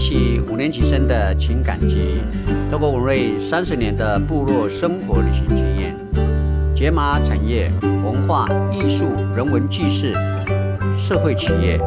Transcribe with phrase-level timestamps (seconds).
[0.00, 2.22] 起五年级生的情感集，
[2.70, 5.94] 透过文瑞三十年的部落生活旅行经验，
[6.74, 9.04] 解码产业、文化艺术、
[9.36, 10.14] 人文纪事、
[10.96, 11.78] 社会企业，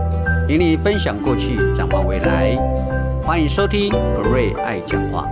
[0.47, 2.56] 与你分享过去，展望未来。
[3.24, 5.28] 欢迎收听文瑞爱讲话。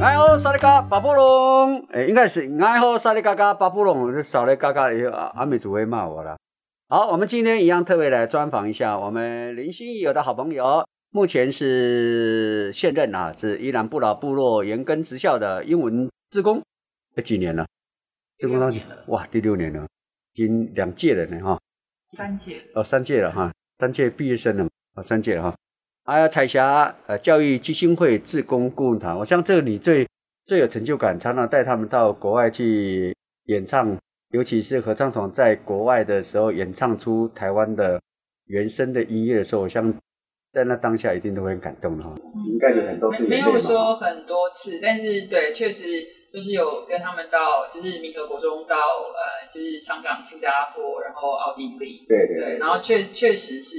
[0.00, 4.88] 爱好沙利嘎巴布隆，哎，应该是爱好沙利嘎嘎巴布隆，这少了嘎嘎，
[5.34, 6.36] 阿美主会骂我了。
[6.88, 16.62] 好，我们今天一样特别来专访一下我们林心怡有的好朋友，目前是现任啊，是伊兰布老部落延根职校的英文职工，
[17.24, 17.66] 几年了？
[18.38, 18.78] 职工多久？
[19.08, 19.84] 哇，第六年了，
[20.34, 21.60] 已经两届了呢哈。
[22.10, 25.56] 三届哦，三届了哈，三届毕业生了啊，三届了哈。
[26.04, 30.06] 还有彩霞呃教育基金会志工顾问团，我想这个你最
[30.44, 33.12] 最有成就感，常常带他们到国外去
[33.46, 33.98] 演唱。
[34.30, 38.00] 尤其是合唱团在国外的时候演唱出台湾的
[38.46, 39.92] 原声的音乐的时候，我想
[40.52, 42.14] 在那当下一定都会很感动的哈。
[42.46, 45.84] 应该有很多次没有说很多次，但是对，确实
[46.32, 53.76] 就是有跟他们到，就是民和国中到呃，就是香港、新加坡，然后奥地利，对对对，然后确确实是，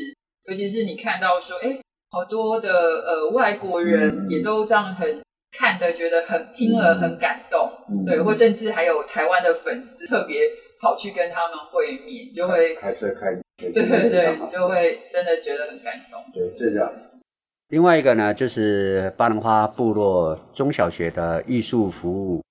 [0.47, 1.77] 尤其是你看到说，哎，
[2.09, 5.21] 好多的呃外国人也都这样很。
[5.51, 7.71] 看的觉得很听了很感动，
[8.05, 10.41] 对，或甚至还有台湾的粉丝特别
[10.79, 16.21] 跑去跟他们会面，就会开车开，对对对，就会真的觉得很感动。
[16.33, 16.91] 对，是这样。
[17.69, 22.43] 另外一个呢，就是巴兰花部落中小学的艺术服务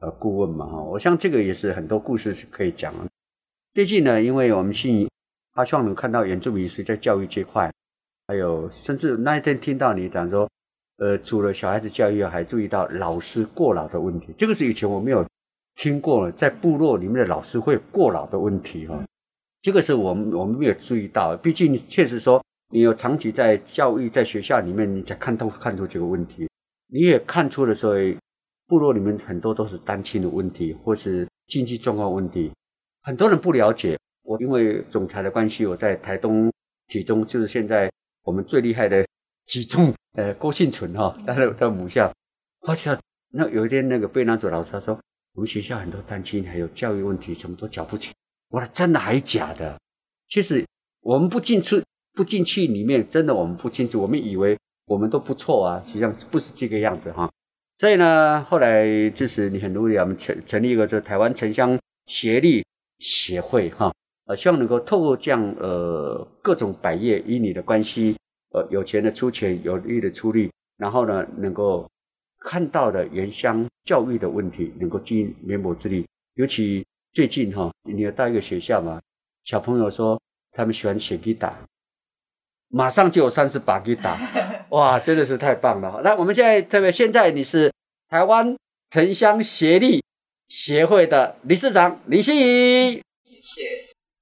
[0.00, 2.94] 呃顾问嘛哈，我想这个也是很多故事是可以讲。
[3.72, 5.08] 最近呢，因为我们信
[5.52, 7.70] 他希望能看到原住民是在教育这块，
[8.28, 10.48] 还有甚至那一天听到你讲说。
[11.04, 14.28] 呃，除了小孩子教育，还注意到老师过劳的问题。
[14.38, 15.22] 这个是以前我没有
[15.74, 18.98] 听过，在部落里面的老师会过劳的问题哈。
[19.60, 26.48] 这个是我们我们没有注意到，毕竟确实说你有长期在教育在学校里面，你才看到看出这个问题。
[26.86, 27.94] 你也看出了说，
[28.66, 32.50] 部落里面很多都是单亲的问题，或是经济状况问题。
[33.02, 33.98] 很多人不了解。
[34.22, 36.50] 我因为总裁的关系，我在台东
[36.86, 37.92] 体中，就是现在
[38.22, 39.06] 我们最厉害的
[39.46, 39.92] 体重。
[40.16, 42.08] 呃，郭庆存哈，他的他母校，
[42.68, 42.96] 而且
[43.30, 44.96] 那有一天那个贝南组老师他说，
[45.34, 48.12] 我们学校很多单亲，还有教育问题，什么都缴不起。
[48.50, 49.76] 我说真的还是假的？
[50.28, 50.64] 其实
[51.00, 54.00] 我们不进去，不进去里面，真的我们不清楚。
[54.00, 54.56] 我们以为
[54.86, 57.28] 我们都不错啊，实际上不是这个样子哈。
[57.78, 62.64] 所以呢，后来就是你很努力，我们成成立一个这台湾城乡协力
[63.00, 63.92] 协会哈，
[64.26, 68.14] 呃，希望能够透过这样呃各种百业与你的关系。
[68.54, 71.90] 呃，有钱的出钱，有力的出力，然后呢，能够
[72.38, 76.06] 看到的原乡教育的问题，能够尽绵薄之力。
[76.34, 79.00] 尤其最近哈，你有到一个学校嘛，
[79.42, 80.20] 小朋友说
[80.52, 81.52] 他们喜欢写给打，
[82.68, 84.16] 马上就有三十把给打，
[84.70, 86.00] 哇，真的是太棒了。
[86.04, 87.72] 那我们现在这位，现在你是
[88.08, 88.56] 台湾
[88.90, 90.00] 城乡协力
[90.46, 93.62] 协会的理事长李欣怡，谢谢。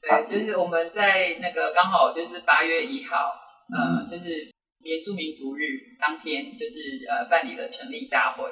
[0.00, 3.42] 对，就是我们在那个刚好就是八月一号。
[3.72, 4.52] 呃，就是
[4.84, 5.62] 原住民族日
[5.98, 8.44] 当天，就是呃办理了成立大会。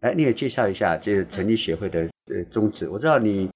[0.00, 2.86] 哎，你也介绍一下，就是成立协会的呃宗旨。
[2.88, 3.50] 我知道你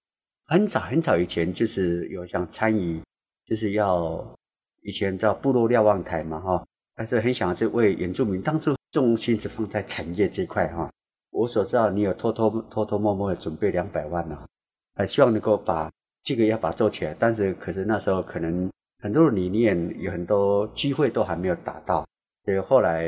[0.46, 3.02] 很早很早以前就是有想参与，
[3.44, 4.34] 就是要
[4.82, 6.66] 以前叫部落瞭望台嘛，哈，
[6.96, 10.90] 但是很想要是为原住民，当初重心只放在产业这块哈。
[11.30, 14.46] 我所知道你有偷偷偷偷摸摸的准备两百万呢，
[14.94, 15.90] 呃，希望能够把
[16.22, 18.70] 这个要把做起来，但是可是那时候可能。
[19.04, 22.08] 很多理念有很多机会都还没有达到，
[22.46, 23.06] 所以后来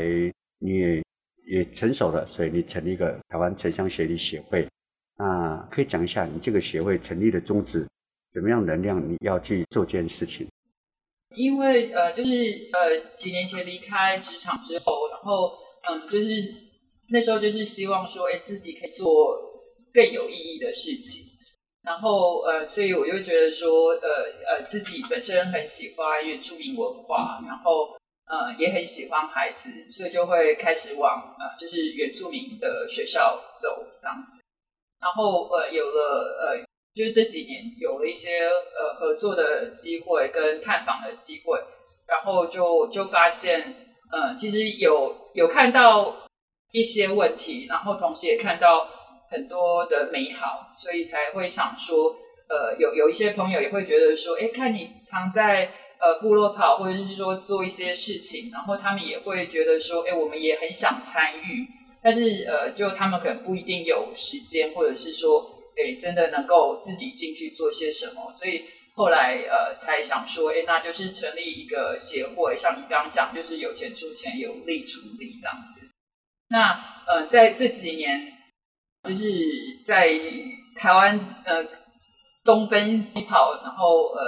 [0.58, 1.02] 你也
[1.46, 4.68] 也成熟了，所以你成立一个台湾城乡协力协会。
[5.16, 7.88] 那可以讲一下你这个协会成立的宗旨，
[8.30, 10.46] 怎么样能量你要去做这件事情？
[11.34, 12.30] 因为呃，就是
[12.74, 15.50] 呃几年前离开职场之后，然后
[15.88, 16.26] 嗯，就是
[17.08, 19.06] 那时候就是希望说，哎，自己可以做
[19.94, 21.24] 更有意义的事情。
[21.86, 24.08] 然后呃，所以我就觉得说，呃
[24.48, 27.94] 呃，自己本身很喜欢原住民文化，然后
[28.26, 34.42] 呃也很喜欢孩子，所以就会开始往呃就是原住民的学校走这样子。
[35.00, 41.56] 然后呃有了呃就是这几年有了一些呃合作的机会跟探访的机会，
[42.08, 43.60] 然后就就发现
[44.10, 46.26] 呃其实有有看到
[46.72, 48.90] 一些问题，然后同时也看到。
[49.30, 52.14] 很多的美好，所以才会想说，
[52.48, 61.66] 呃，有有一些朋友也会觉得说，哎，看你常在呃部落跑，或者是说做一些事情，然后他们也会觉得说，哎，我们也很想参与，
[62.02, 65.44] 但是呃，就他们可能不一定有时间，或者是说，
[65.76, 68.64] 哎，真的能够自己进去做些什么，所以
[68.94, 75.86] 后来呃才想说，哎，那就是成立一个协会，像你刚刚讲，就是有钱出钱，有力出力这样子。
[76.48, 76.72] 那
[77.08, 78.32] 呃在这几年，
[79.06, 79.24] 就是
[79.84, 80.08] 在
[80.76, 81.64] 台湾呃
[82.44, 84.24] 东奔西跑，然后呃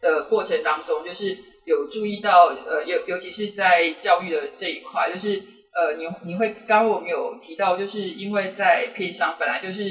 [0.00, 1.36] 的过程当中，就是
[1.66, 5.42] 有注意到呃尤尤其是在教育的这一块，就是
[5.74, 9.82] 呃你你会刚刚我们有提到，就是因为在偏乡本来就是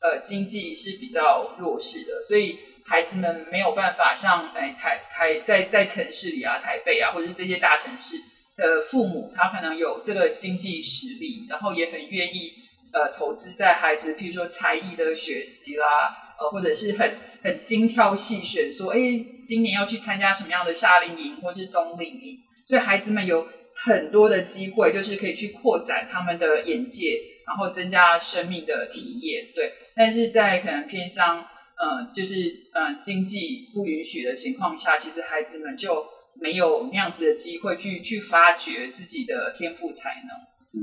[0.00, 8.16] 呃经济是比较弱势的，所以孩子们没有办法像哎台台在在城市里啊台北啊或者是这些大城市
[8.56, 12.52] 的父母，他可能有这个经济实力，然后也很愿意
[12.94, 16.22] 呃投资在孩子，譬如说才艺的学习啦。
[16.36, 18.98] 呃，或者是很很精挑细选，说，哎，
[19.46, 22.36] 今年要去参加什么样的夏令营或是冬令营，
[22.66, 29.46] 所以孩子们有很多的机会，就是可以去扩展他们的眼界，然后增加生命的体验。
[29.54, 32.34] 对，但是在可能偏向，呃，就是
[32.74, 36.04] 呃经济不允许的情况下，其实孩子们就
[36.34, 40.30] 没有那样子的机会去去发掘自己的天赋才能。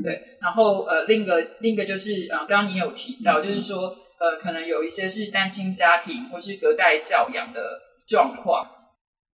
[0.04, 3.98] 对，然后呃，另一个另一个就是，呃，刚刚你有提到，就是说。
[4.22, 8.64] 呃，可能有一些是单亲家庭或是隔代教养的状况，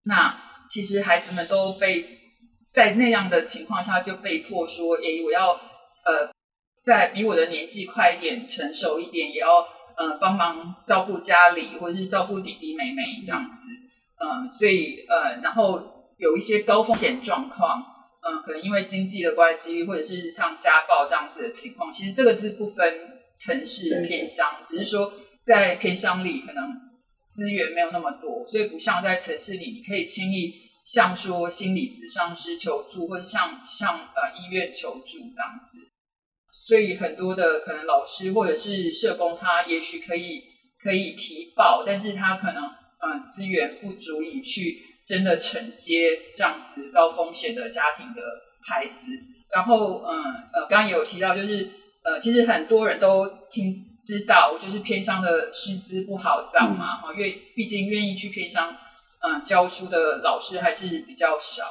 [0.04, 2.06] 那其实孩子们都被
[2.70, 6.30] 在那样的情况下就被迫说，哎，我要呃，
[6.84, 9.60] 在比我的年纪快一点、成熟一点，也要
[9.96, 13.66] 呃帮忙照顾家里或者是照顾弟弟妹妹这样子，
[14.20, 17.82] 嗯，所以呃，然后有一些高风险状况，
[18.26, 23.12] 嗯，可能因为经济的关系，或者是像家暴这样子的情况，其实这个是不分。
[23.36, 25.12] 城市偏乡，只是说
[25.44, 26.64] 在偏乡里可能
[27.28, 30.54] 资源没有那么多，所以不像在城市里，你可以轻易
[30.86, 35.80] 向说心理咨商师求助，或者像像呃医院求助这样子。
[36.52, 40.44] 所以很多的可能老师或者是社工，他也许可以
[40.82, 48.22] 可以提报，但是他可能嗯资源不足以去真的承接这样子高风险的家庭的
[48.68, 49.08] 孩子。
[49.54, 50.24] 然后嗯
[50.54, 51.70] 呃，刚刚也有提到就是。
[52.06, 58.76] 呃，其实很多人都听知道，就是偏乡的师资不好找嘛，哈，因为毕竟愿意去偏乡，
[59.22, 61.64] 嗯，教书的老师还是比较少，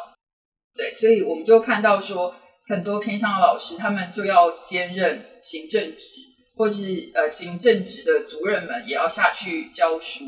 [0.75, 2.35] 对，所以我们就看到说，
[2.67, 6.17] 很多偏乡的老师，他们就要兼任行政职，
[6.57, 10.25] 或是呃行政职的主任们也要下去教书，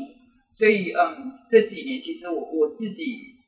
[0.55, 3.03] 所以嗯，这几年其实我我自己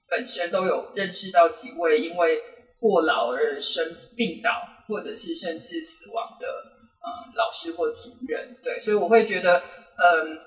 [0.09, 2.37] 本身都有认识到几位因为
[2.79, 4.51] 过劳而生病倒。
[4.87, 10.39] 或者是甚至死亡的，嗯，老师或主任，对，所以我会觉得，嗯，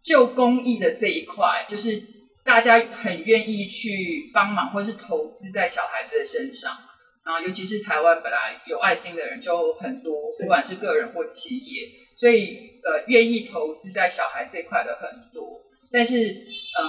[0.00, 2.00] 就公益的这一块，就是
[2.44, 6.72] 大家很愿意去帮忙，或是投资在小孩子的身上，
[7.26, 15.60] 然后尤其是台湾本来有爱心的人就很多，不管是个人或企业，所以呃，愿意投资在小孩这块的很多，
[15.92, 16.80] 但是，嗯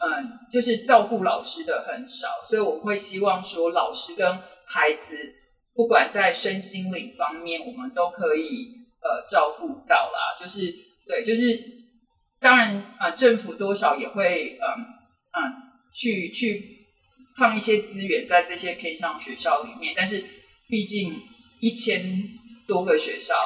[0.00, 5.34] 嗯，就是照顾老师的很少，所以我会希望说，老师跟孩子。
[5.74, 8.66] 不管在身心灵方面，我们都可以
[9.00, 10.34] 呃照顾到啦。
[10.36, 10.74] 就是
[11.06, 11.56] 对，就是
[12.40, 15.38] 当然啊，政府多少也会嗯嗯
[15.94, 16.84] 去去
[17.36, 19.94] 放一些资源在这些偏向学校里面。
[19.96, 20.24] 但是
[20.66, 21.14] 毕竟
[21.60, 22.02] 一千
[22.66, 23.36] 多个学校，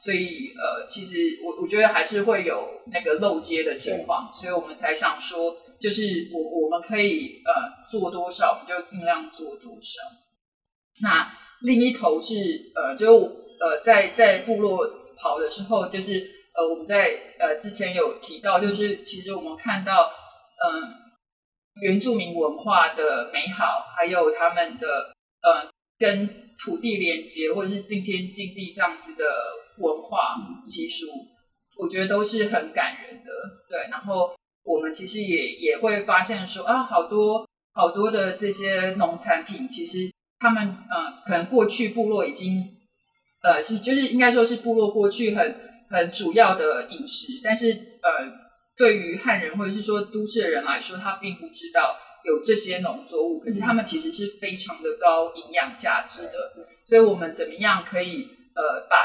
[0.00, 10.02] 所以呃，其实我我觉得还是会有那个漏接的情况，所以我们才想说，就是我我们可以呃做多少，我们就尽量做多少。
[11.02, 11.36] 那。
[11.62, 12.36] 另一头是
[12.74, 14.80] 呃，就呃，在在部落
[15.18, 16.14] 跑的时候，就是
[16.54, 20.10] 呃，我们在呃之前有提到，就是其实我们看到
[20.64, 20.88] 嗯，
[21.82, 26.26] 原住民文化的美好，还有他们的呃跟
[26.58, 29.26] 土地连接，或者是敬天敬地这样子的
[29.80, 31.06] 文化习俗，
[31.76, 33.30] 我觉得都是很感人的。
[33.68, 34.30] 对，然后
[34.64, 40.10] 我们其实也也会发现说啊，好多好多的这些农产品，其实。
[40.42, 42.66] 他们呃，可能过去部落已经
[43.42, 45.54] 呃是就是应该说是部落过去很
[45.90, 48.08] 很主要的饮食，但是呃，
[48.74, 51.94] 对于汉人或者是说都市的人来说，他并不知道
[52.24, 56.32] 有这些农作物，可是他们其实是非常的高营养价值的。
[56.82, 58.96] 所以，我们怎么样可以呃把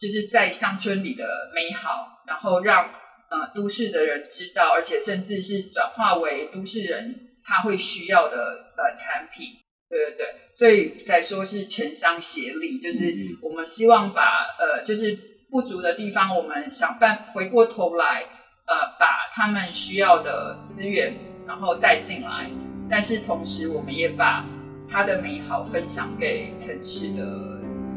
[0.00, 2.84] 就是在乡村里的美好，然后让
[3.28, 7.14] 呃都市的人知道，而且甚至是转化为都市人
[7.44, 8.36] 他会需要的
[8.76, 9.48] 呃产品。
[9.90, 15.18] 对对对，所以才说是城乡协力，就是我们希望把呃，就是
[15.50, 18.22] 不足的地方，我们想办回过头来，
[18.66, 21.12] 呃，把他们需要的资源
[21.44, 22.48] 然后带进来，
[22.88, 24.46] 但是同时我们也把
[24.88, 27.24] 它的美好分享给城市的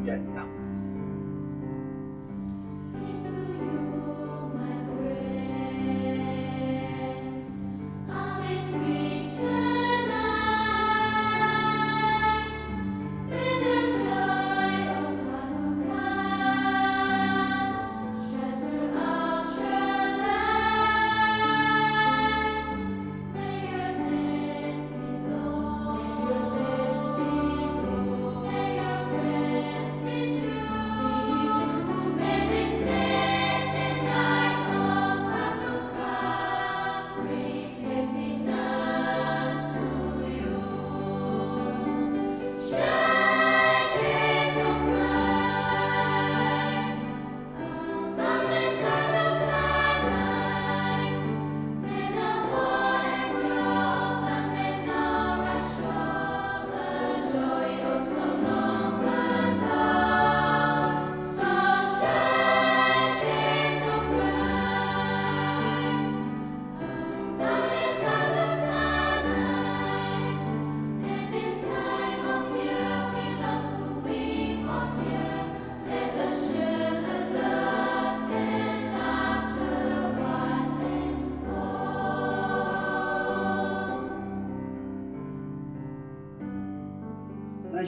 [0.03, 0.47] 人，这样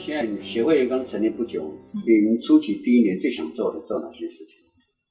[0.06, 1.68] 现在协会刚成立不久，
[2.06, 4.54] 你们初期第一年最想做的做哪些事情？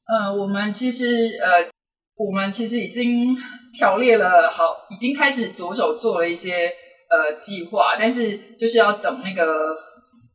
[0.07, 1.69] 呃，我们其实呃，
[2.15, 3.35] 我们其实已经
[3.77, 6.71] 条列了好，已经开始着手做了一些
[7.09, 9.75] 呃计划，但是就是要等那个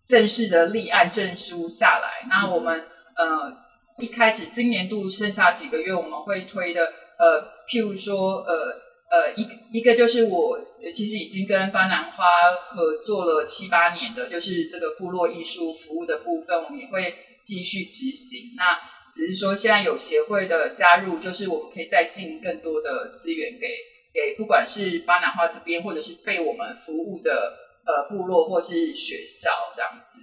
[0.06, 2.28] 正式的立案证书下来。
[2.28, 2.78] 那我们
[3.16, 3.50] 呃
[3.98, 6.82] 一开始今年度剩下几个月，我们会推的
[7.18, 8.89] 呃，譬如说呃。
[9.10, 9.44] 呃，一
[9.78, 10.56] 一个就是我
[10.94, 12.24] 其实已经跟巴南花
[12.70, 17.12] 合作了七八年的，就是这个部落艺术服务的部分，我们也会
[17.44, 18.54] 继续执行。
[18.56, 18.78] 那
[19.10, 23.66] 只是说现在有协会的加入，就是我们可以带进更多的资源给
[24.14, 27.52] 给，不管是巴南花这边，或者是被我们服务的
[27.84, 30.20] 呃部落或是学校这样子。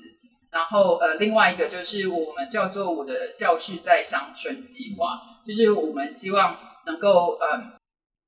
[0.50, 7.77] 然后呃，另外一个就是我们叫做我的教室在乡村计划，就是我们希望能够嗯。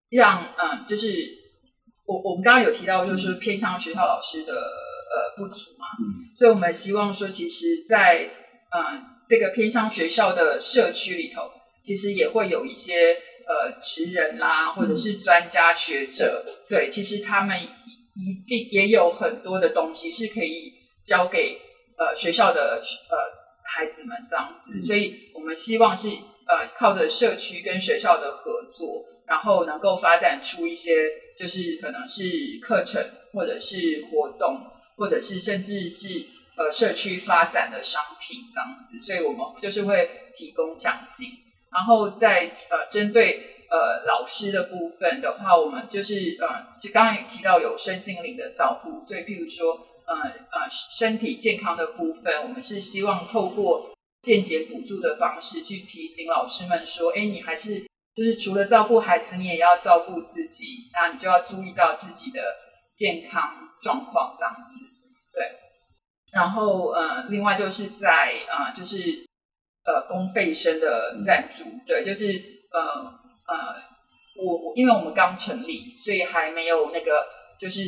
[0.10, 1.08] 让嗯，就是
[2.06, 5.86] 我我们刚刚有提到，就是偏向学校老师的呃不足嘛，
[6.36, 8.24] 所以我们希望说，其实，在
[8.72, 11.51] 嗯这个偏向学校的社区里头，
[11.84, 20.74] 其实也会有一些呃职人啦，或者是专家学者，对，其实他们一定也有很多的东西是可以
[21.06, 21.60] 教给
[21.98, 23.18] 呃学校的呃
[23.63, 29.06] 孩子们这样子，所以我们希望是呃靠着社区跟学校的合作。
[29.29, 30.91] 然后能够发展出一些，
[31.38, 32.24] 就是可能是
[32.59, 33.00] 课程，
[33.31, 34.59] 或者是活动，
[34.98, 36.25] 或者是甚至是
[36.57, 41.29] 呃社区发展的商品这样子，所以我们就是会提供奖金。
[41.71, 49.74] 然后在呃针对呃老师的部分的话，我们就是呃就刚刚也提到有身心灵的照顾，所以譬如说
[50.07, 53.91] 呃呃身体健康的部分，我们是希望透过
[54.24, 57.88] 间接补助的方式去提醒老师们说，哎，你还是。
[58.20, 62.42] 就是除了照顾孩子，你也要照顾自己，那你就要注意到自己的
[62.94, 63.50] 健康
[63.82, 64.78] 状况这样子，
[65.32, 65.42] 对。
[66.34, 68.98] 然后呃，另外就是在呃，就是
[69.86, 72.26] 呃公费生的赞助，对，就是
[72.74, 72.82] 呃
[73.48, 73.76] 呃，
[74.36, 77.26] 我因为我们刚成立，所以还没有那个
[77.58, 77.80] 就是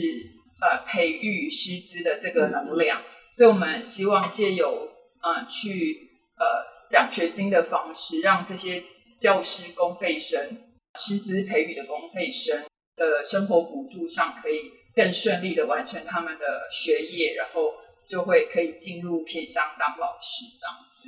[0.61, 3.01] 呃培育师资的这个能量，
[3.33, 4.87] 所以我们希望借由
[5.21, 6.09] 呃去
[6.39, 8.81] 呃奖学金的方式，让这些。
[9.21, 10.57] 教师公费生、
[10.95, 12.57] 师资培育的公费生
[12.95, 17.71] 的生活补助上，可以更顺利的完成他们的学业，然后
[18.09, 21.07] 就会可以进入偏乡当老师这样子。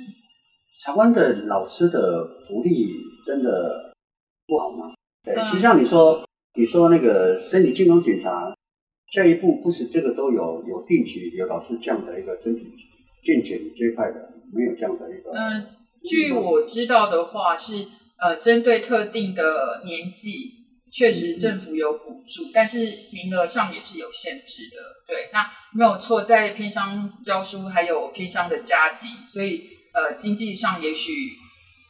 [0.84, 2.86] 台湾的老师的福利
[3.26, 3.92] 真的
[4.46, 4.94] 不好吗？
[5.24, 6.24] 对，实际上你说
[6.56, 8.54] 你说那个身体健康检查，
[9.10, 12.72] 下一步不是这个都有有定期有老师这样的一个身体
[13.24, 15.32] 健检这一块的，没有这样的一个。
[15.32, 15.66] 嗯，
[16.04, 17.88] 据我知道的话是。
[18.22, 20.52] 呃，针对特定的年纪，
[20.92, 22.78] 确实政府有补助，但是
[23.12, 24.76] 名额上也是有限制的。
[25.06, 25.44] 对，那
[25.74, 31.12] 没有错，在偏乡教书还有偏乡的加急，所以呃，经济上也许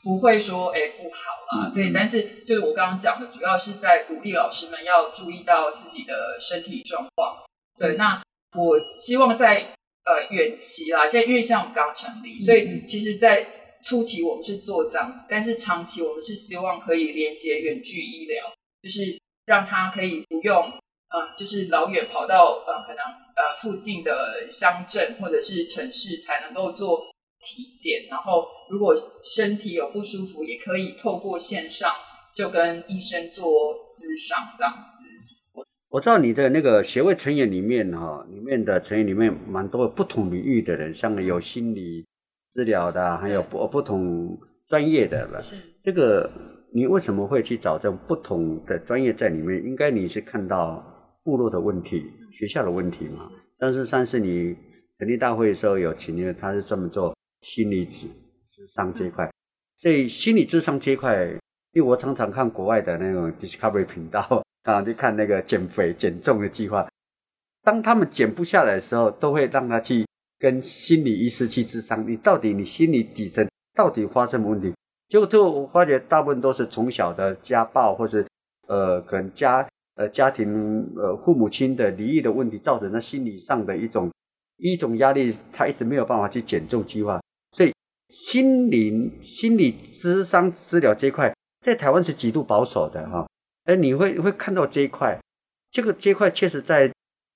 [0.03, 1.73] 不会说哎不好啦。
[1.75, 7.37] 对，但是就是我刚刚讲的，主要是在鼓励老师们要注意到自己的身体状况。
[7.79, 8.23] 对，那
[8.57, 13.47] 我希望在呃远期啦，现在因为像我们刚成立，所以其实，在
[13.87, 18.43] 初期我们是做这样子，但是长期我们是希望可以连接远距医疗，
[18.83, 23.05] 就是让他可以不用，嗯，就是老远跑到呃可能
[23.37, 27.03] 呃附近的乡镇或者是城市才能够做
[27.45, 31.91] 体检，然后如果身体有不舒服，也可以透过线上
[32.35, 33.47] 就跟医生做
[33.91, 35.63] 咨商这样子。
[35.91, 42.03] 我知道你的那个协会成员里面哈，里面的成员里面蛮多不同领域的人，像有心理。
[42.55, 45.43] 治疗的还有不不同专业的了，
[45.83, 46.31] 这个
[46.73, 49.63] 你为什么会去找这种不同的专业在里面？
[49.65, 50.83] 应该你是看到
[51.25, 53.29] 部落的问题、学校的问题嘛？
[53.59, 54.57] 但是上次你
[54.97, 58.07] 成立大会的时候有请那个，他是专门做心理智
[58.45, 59.29] 智商这一块，
[59.77, 61.27] 所以心理智商这一块，
[61.73, 64.23] 因为我常常看国外的那种 Discovery 频道，
[64.63, 66.89] 常常去看那个减肥减重的计划，
[67.65, 70.05] 当他们减不下来的时候，都会让他去。
[70.45, 74.75] 跟心理医师去智商，你到底你心理底层到底发生什么问题？
[75.09, 78.27] 结果最后我发觉大部分都是从小的家暴，或是
[78.69, 84.13] 呃可能家呃家庭呃父母亲的离异的问题，造成他心理上的一种
[84.59, 87.19] 一种压力，他一直没有办法去减重计划。
[87.53, 87.73] 所以
[88.11, 93.27] 心理心理智商治疗这一块，在台湾是极度保守的哈。
[93.65, 95.19] 哎，你会会看到这一块，
[95.71, 96.93] 这个这一块确实在。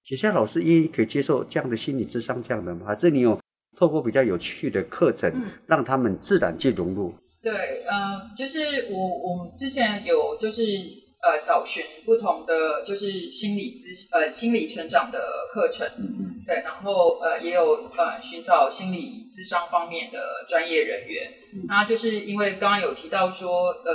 [0.08, 2.86] 其实老师一可以接受这样的心理智商这样的吗？
[2.86, 3.38] 还是你有
[3.76, 5.30] 透过比较有趣的课程，
[5.66, 7.14] 让他们自然去融入？
[7.42, 7.52] 对，
[7.84, 15.20] 嗯，就是我我们之前有就是呃找寻不同的就是心理咨呃心理成长的
[15.52, 21.30] 课程，嗯对，然后呃也有呃寻找心理智商方面的专业人员。
[21.52, 23.92] 嗯那就是因为刚刚有提到说，呃，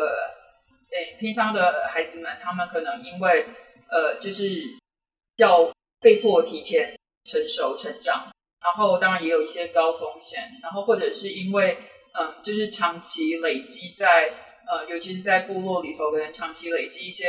[0.91, 3.45] 对偏乡的孩子们，他们可能因为
[3.89, 4.61] 呃就是
[5.37, 5.72] 要
[6.03, 6.93] 被迫提前
[7.23, 8.31] 成熟成长，
[8.61, 11.77] 然后当然也有一些高风险，然后或者是因为
[12.19, 14.29] 嗯就是长期累积在
[14.69, 17.25] 呃尤其是在部落里头，可能长期累积一些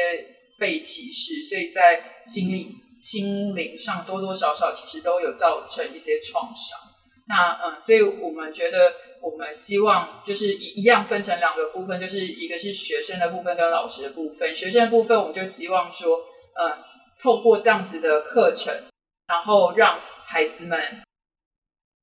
[0.59, 2.69] 被歧视，所以在心理
[3.03, 6.79] 心灵上多多少少其实都有造成一些创伤。
[7.27, 14.55] 那嗯，所以我们觉得我们希望就是一一样分成两个部分，就是一个是学生的部分跟老师的部分。
[14.55, 16.71] 学生的部分，我们就希望说，嗯，
[17.23, 18.75] 透过这样子的课程，
[19.27, 20.79] 然后让孩子们，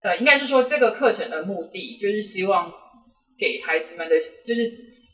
[0.01, 2.71] 呃，应该是说这个课程的目的就是希望
[3.37, 4.71] 给孩子们的，就是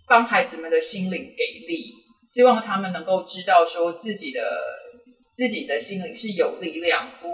[0.08, 1.93] 帮孩子们的心灵给力，
[2.28, 4.41] 希望他们能够知道说自己的
[5.34, 7.28] 自己的心灵是有力量，不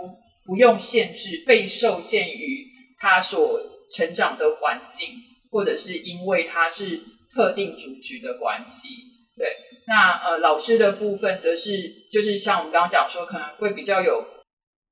[0.45, 2.65] 不用限制，被受限于
[2.99, 3.59] 他所
[3.95, 5.09] 成长的环境，
[5.51, 6.99] 或者是因为他是
[7.33, 8.87] 特定族群的关系。
[9.35, 9.47] 对，
[9.85, 11.71] 那呃，老师的部分则是
[12.11, 14.25] 就是像我们刚刚讲说，可能会比较有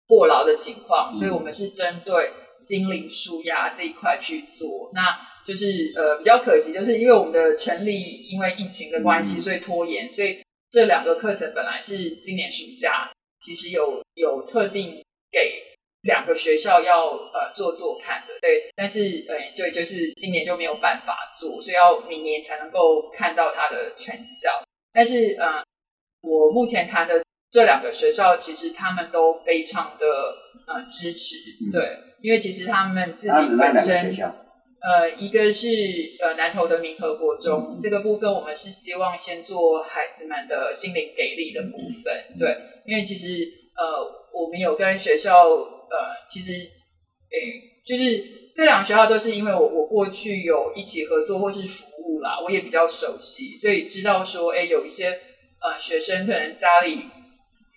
[0.07, 4.91] 过劳的情况，所以我们是针对心灵舒压这一块去做。
[4.93, 13.09] 那就是呃比较可惜，就是因为我们的成立因为疫情的关系，所以拖延，所以这两个课程本来是今年暑假
[13.45, 15.63] 其实有有特定给
[16.03, 24.49] 两个学校要呃做做看的，对，但是呃对，就是今年就没有办法做，所以要明年才能够看到它的成效。
[24.93, 25.63] 但是呃，
[26.21, 30.05] 我目前谈的这两个学校，其实他们都非常的
[30.67, 31.35] 呃支持，
[31.71, 34.15] 对，因为其实他们自己本身，
[34.81, 35.67] 呃，一个是
[36.21, 43.27] 呃南投的民和国中、这个部分，我们是希望先做孩子们的心灵给力的部分，对，因为其实
[43.77, 45.97] 呃我们有跟学校呃
[46.29, 47.37] 其实诶
[47.85, 51.85] 就是这两个学校都是因为我我过去有一起合作或是服
[52.21, 55.09] 啦，我也比较熟悉，所以知道说诶有一些
[55.61, 57.05] 呃学生可能家里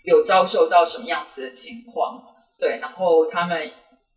[0.04, 2.22] 有遭受到什么样子的情况，
[2.58, 3.70] 对，然后他们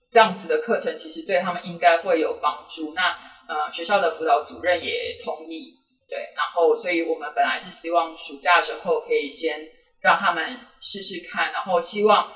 [0.09, 2.93] 这样子的课程其实对他们应该会有帮助。
[2.93, 5.73] 那呃，学校的辅导主任也同意，
[6.09, 9.65] 对，然后所以我们本来是希望暑假之后可以先
[10.01, 12.29] 让他们试试看，然后希望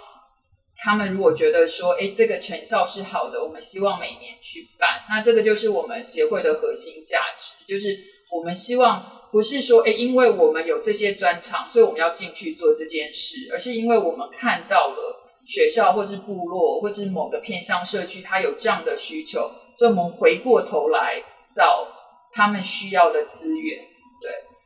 [0.84, 5.02] 他们如果觉得说，哎，这个成效是好的，我们希望每年去办。
[5.10, 7.98] 那这个就是我们协会的核心价值，就是
[8.32, 15.18] 我们希望不是说，哎，因为我们有这些专长，所以我们要进去做这件事，而是因为我们看到了。
[15.44, 21.88] 学校或是部落或是某个偏向社区，它有这样的需求，所以我们回过头来找
[22.32, 23.84] 他们需要的资源。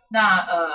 [0.09, 0.65] 对，那呃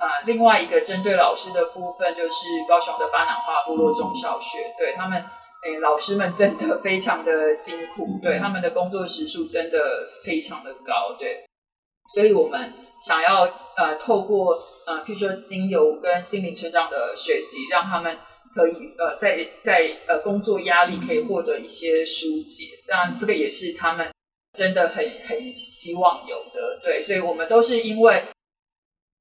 [0.00, 5.18] 呃，另外一个针对老师的部分，就是高雄的巴南花部落中小学，对他们，
[5.64, 9.78] 诶，老师们真的非常的辛苦，对他们的工作时数真的
[10.24, 11.44] 非常的高，对，
[12.14, 12.72] 所以我们
[13.06, 13.42] 想要
[13.76, 14.54] 呃透过
[14.86, 18.18] 呃，譬如说精油跟心灵成长的学习，让他们。
[18.54, 24.10] 可以呃，在在呃工作压力可以获得一些疏解，这样这个也是他们
[24.54, 28.24] 真的很很希望有的，对，所以我们都是因为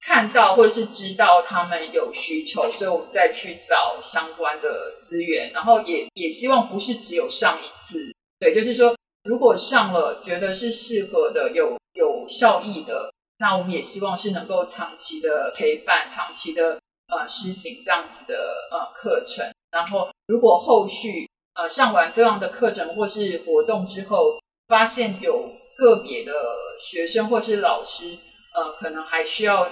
[0.01, 16.79] 看到或者是知道他们有需求，所以我们再去找相关的资源，然后也也希望不是只有上一次，对，就是说如果上了觉得是适合的、有有效益的，那我们也希望是能够长期的陪伴、长期的。
[17.09, 18.35] 呃，施行这样子的
[18.69, 26.33] 呃课程，然后如果后续呃上完这样的课程或是活动之后，发现有个别的
[26.77, 28.17] 学生或是老师，
[28.57, 29.67] 呃，可能还需要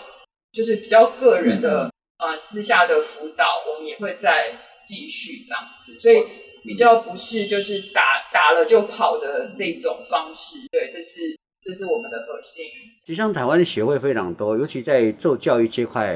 [0.54, 4.54] 就是比较个人的呃私下的辅导，我们也会再
[4.86, 6.24] 继续这样子，所以
[6.64, 12.66] 比较不是就是打打了就跑的这种方式，对，这是这是我们的核心。
[13.08, 16.16] 实际上，台湾的协会非常多，尤其在做教育这块。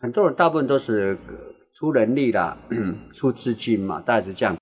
[0.00, 1.16] 很多人大部分都是
[1.72, 2.58] 出人力啦，
[3.14, 4.56] 出资金嘛，大概是这样。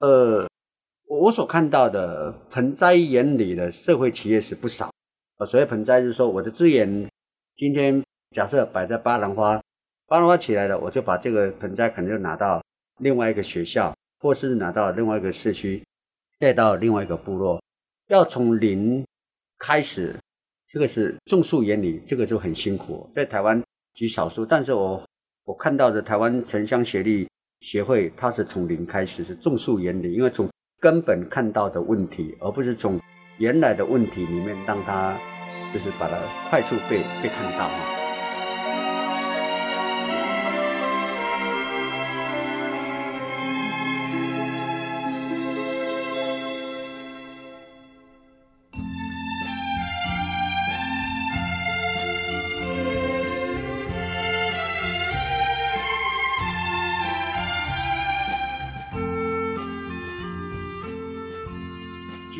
[0.00, 0.48] 呃，
[1.06, 4.90] 我所看到的盆栽眼里的社会企业是不少。
[5.46, 7.08] 所谓盆栽就是说，我的资源
[7.56, 9.60] 今天假设摆在巴兰花，
[10.06, 12.62] 巴兰花起来了，我就把这个盆栽可能就拿到
[12.98, 15.82] 另外一个学校，或是拿到另外一个社区，
[16.38, 17.62] 再到另外一个部落，
[18.08, 19.04] 要从零
[19.58, 20.14] 开始，
[20.68, 23.62] 这个是种树原理，这个就很辛苦，在台湾。
[23.96, 25.00] 极少数，但是我
[25.44, 27.28] 我看到的台湾城乡协力
[27.60, 30.48] 协会，它是从零开始，是种树原理，因为从
[30.80, 32.98] 根本看到的问题，而不是从
[33.38, 35.16] 原来的问题里面让它
[35.74, 36.16] 就是把它
[36.48, 37.93] 快速被被看到哈。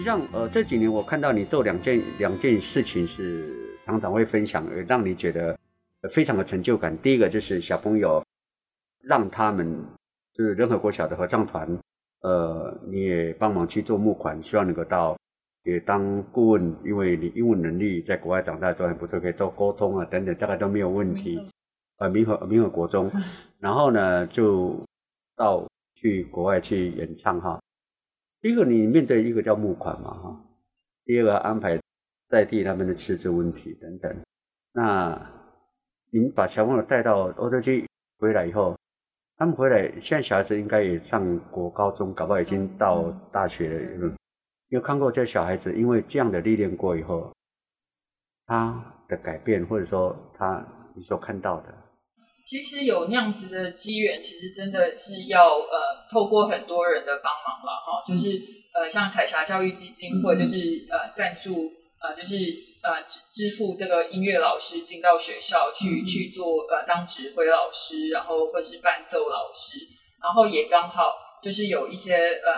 [0.04, 5.58] 上，呃，这几年我看到你做两件两件事情是常常会分享，让你觉得
[6.12, 6.96] 非常的成就感。
[6.98, 8.22] 第一个就是小朋友
[9.00, 9.82] 让他们
[10.34, 11.66] 就是仁和国小的合唱团，
[12.20, 15.16] 呃，你也帮忙去做募款，希望能够到
[15.64, 21.40] 也当顾问，因为你英文能力在国外长大都很不错，可以做沟通啊等等，大概都没有问题。
[21.96, 23.10] 呃，民和民和国中，
[23.58, 24.78] 然后呢就
[25.34, 27.58] 到去国外去演唱哈。
[28.44, 30.40] 一个你面对一个叫募款嘛哈，
[31.06, 31.80] 第二个安排
[32.28, 34.14] 在地他们的吃住问题等等。
[34.74, 35.18] 那
[36.10, 38.76] 您把小朋友带到欧洲去回来以后，
[39.38, 44.14] 他们回来现在小孩子应该也上国高中，搞不好已经到大学了。
[44.68, 47.32] 有看过这小孩子因为这样的历练过以后，
[48.44, 48.78] 他
[49.08, 50.62] 的改变或者说他
[50.94, 51.83] 你所看到的。
[52.44, 58.38] 其实有那样子的机缘，其实真的是要呃透过很多人的帮忙了哈，就是
[58.74, 62.36] 呃像彩霞教育基金会就是呃赞助呃就是
[62.82, 69.78] 呃支支付这个音乐老师进到学校去去做呃当指挥老师，然后或者是伴奏老师，
[70.22, 72.52] 然后也刚好就是有一些呃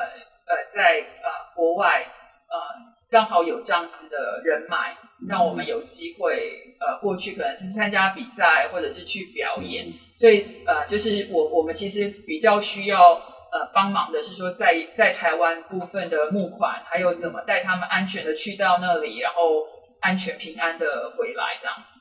[0.47, 2.03] 呃在呃国外
[2.51, 2.97] 呃。
[3.09, 4.93] 刚好有这样子的人脉，
[5.29, 9.91] 让我们有机会，呃，过去可能是参加比赛，或者是去表演。
[10.15, 19.65] 所以，呃，就是我我们其实比较需要呃帮忙的是说，在在台湾部分的募款，还有怎么带他们安全的去到那里，然后
[20.01, 22.01] 安全平安的回来这样子。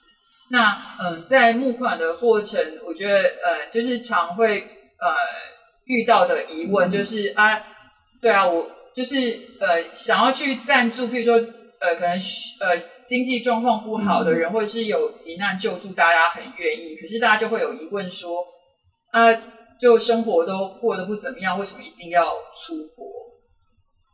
[0.52, 5.16] 那嗯，在募款的过程，我觉得呃，就是常会呃
[5.86, 7.64] 遇到的疑问就是啊，
[8.22, 8.72] 对啊，我。
[8.96, 16.96] 就是呃，想要去赞助，譬如说呃，可能呃经济状况不好的人，或者是有急难救助，大家很愿意。
[16.96, 18.46] 可是大家就会有疑问说，
[19.12, 19.32] 啊，
[19.80, 23.06] 就生活都过得不怎么样，为什么一定要出国？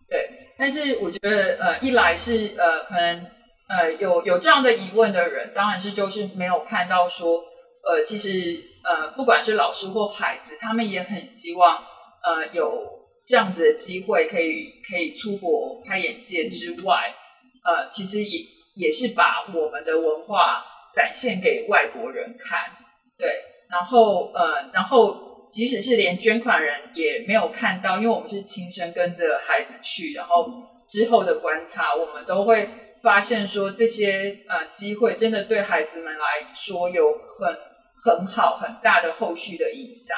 [0.10, 3.26] 对，但是我觉得呃，一来是呃，可能
[3.70, 7.44] 呃有有这样的疑问的人，当然是就是没有看到说，
[7.84, 11.78] 呃，其实呃，不管是老师或孩子，他们也很希望
[12.24, 13.00] 呃有。
[13.28, 17.04] 这样子的机会可以可以出国开眼界之外，
[17.64, 18.40] 呃，其实也
[18.76, 22.72] 也是把我们的文化展现给外国人看，
[23.18, 23.30] 对。
[23.70, 30.50] 然后呃，然后即使是连捐款人也没有看到，因为我们是亲身跟着孩子去，然后
[30.90, 32.70] 之后的观察，我们都会
[33.02, 37.58] 发现说这些呃机会真的对孩子们来说有很
[38.04, 40.18] 很好很大的后续的影响。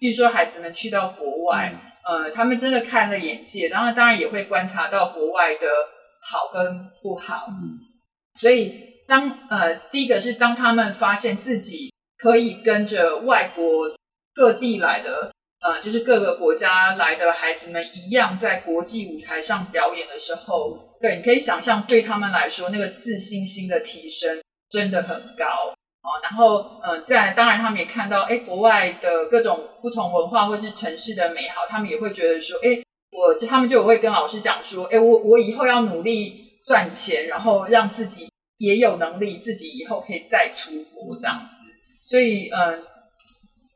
[0.00, 1.88] 比如说孩子们去到国外。
[2.04, 5.60] 呃，他们真的开了眼界，然后当然也会观察到国外的
[6.22, 7.46] 好跟不好。
[7.48, 7.78] 嗯，
[8.34, 13.64] 所以当呃，第一个是当他们发现自己可以跟着外国
[14.34, 25.74] 各地来的，呃，就是各个国家来的孩子们一样在国际舞台上表演的时候，对，你可以想象对他们来说那个自信心的提升真的很高。
[26.02, 32.82] 哦，然后，嗯，在当然，他们也看到，哎，国外的各种不同文化或是城市的美好，他们也会觉得说，哎，
[33.12, 41.62] 我就他们就会跟老师讲说，哎，我我以后要努力赚钱，然后让自己也有能力，自己以后可以再出国这样子。
[42.02, 42.82] 所以，嗯，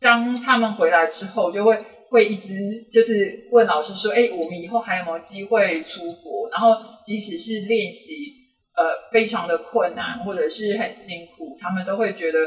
[0.00, 1.78] 当他们回来之后，就会
[2.10, 2.52] 会一直
[2.90, 6.48] 就是问老师说，哎，我们以后还有没有机会出国？
[6.50, 8.34] 然后，即使是练习。
[8.78, 12.38] 呃，非常的困难，或者是很辛苦，他们都会觉得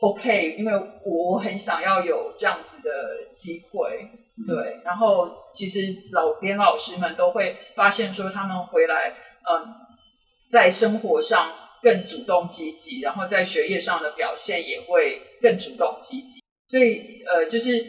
[0.00, 0.72] OK，因为
[1.06, 2.90] 我很想要有这样子的
[3.32, 4.06] 机会，
[4.44, 4.80] 对。
[4.84, 9.14] 然后其实老连老师们都会发现说，他们回来，
[9.48, 9.74] 嗯，
[10.50, 16.42] 在生活上更主动积极，然后在学业上的表现也会更主动积极。
[16.66, 17.88] 所以，呃，就是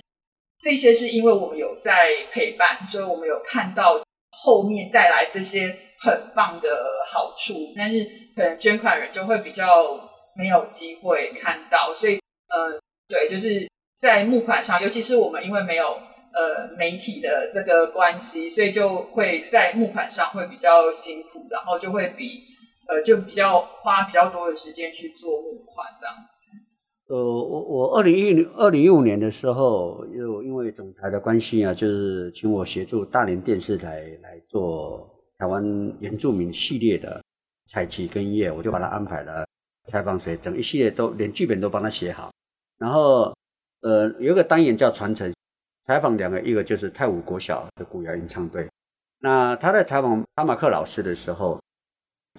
[0.62, 5.76] 这些是因为我们有在陪伴，所以我们有看到后面带来这些。
[6.00, 6.70] 很棒的
[7.12, 8.06] 好处，但是
[8.36, 10.00] 可能捐款人就会比较
[10.36, 16.00] 没有机会看到，所以呃，对，就是在募款上，尤其是我们因为没有
[16.38, 22.44] 呃媒体的这个关系，所以就会在募款上会比较辛苦，然后就会比
[22.88, 26.44] 呃就比较花比较多的时间去做募款这样子。
[27.10, 35.14] 呃，我我二零一零二零一五年的时候，又因为总裁的关系啊，就是请我协助大连电视台来做。
[35.40, 35.64] 台湾
[36.00, 37.22] 原住民系列的
[37.68, 39.46] 采集跟音乐，我就把他安排了
[39.86, 42.32] 采访谁，整一系列都连剧本都帮他写好。
[42.80, 43.32] 然后，
[43.82, 45.32] 呃，有一个单元叫传承，
[45.88, 48.70] 采访两个，一个就是泰武国小的古谣吟唱队。
[49.20, 51.60] 那他在采访查马克老师的时候，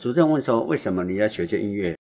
[0.01, 1.97] 主持人问说：“为什么你要学这音乐？”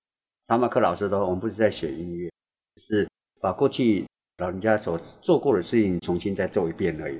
[0.46, 2.30] 查马克老师说：“我们不是在学音乐，
[2.76, 3.08] 是
[3.40, 4.06] 把过去
[4.36, 7.18] 老人家所做过的事情重新再做一遍而已。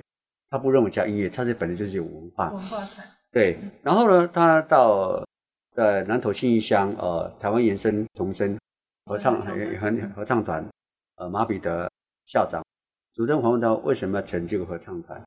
[0.50, 3.04] 他不认为叫音乐，他是本来就是有文化。”文化产。
[3.32, 5.24] 对，然后呢，他到
[5.72, 8.58] 在南投信义乡，呃，台湾原声童声
[9.06, 10.66] 合唱很很合唱团，
[11.16, 11.90] 呃，马彼得
[12.26, 12.62] 校长
[13.18, 15.20] 主任访问到为什么要成这个合唱团，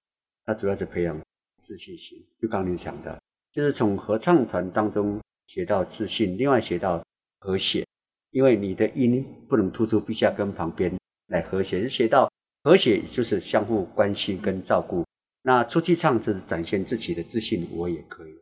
[0.45, 1.19] 他主要是培养
[1.57, 7.03] 自信心，就刚你讲的，就是从合唱团当中学到自信，另外学到
[7.41, 7.85] 和谐，
[8.29, 12.31] 因为你的音不能突出，必须要跟旁边来和谐，就学到
[12.63, 15.05] 和谐就是相互关心跟照顾。
[15.41, 18.33] 那出去唱就是展现自己的自信，我也可以。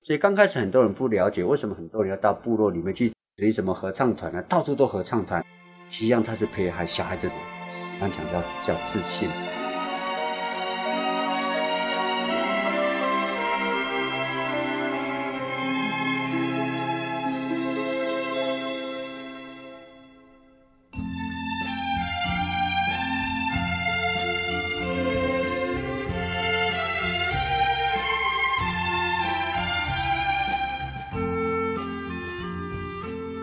[0.00, 4.42] 所以刚开始很多人不了解，为什么很多人要到部落里面去学什么合唱团呢？
[4.44, 5.44] 到处都合唱团，
[5.90, 7.30] 实际上他是培养小孩子，
[7.98, 9.28] 刚讲到叫自信。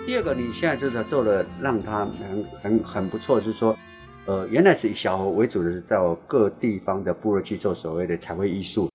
[0.05, 3.75] 第二个，你现在就是做的让他很很很不错，就是说，
[4.25, 8.89] 呃，原来是以小河为主的，是在各地方的部落去做所谓的彩绘艺术。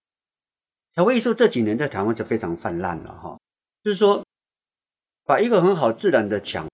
[0.93, 3.39] 彩绘艺术这几年在台湾是非常泛滥了哈，
[3.85, 4.25] 就是说，
[5.27, 6.67] 把一个很好自然的墙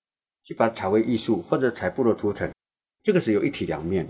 [0.44, 2.48] 去把彩绘艺术或者彩部落图腾，
[3.02, 4.06] 这个是有一体两面。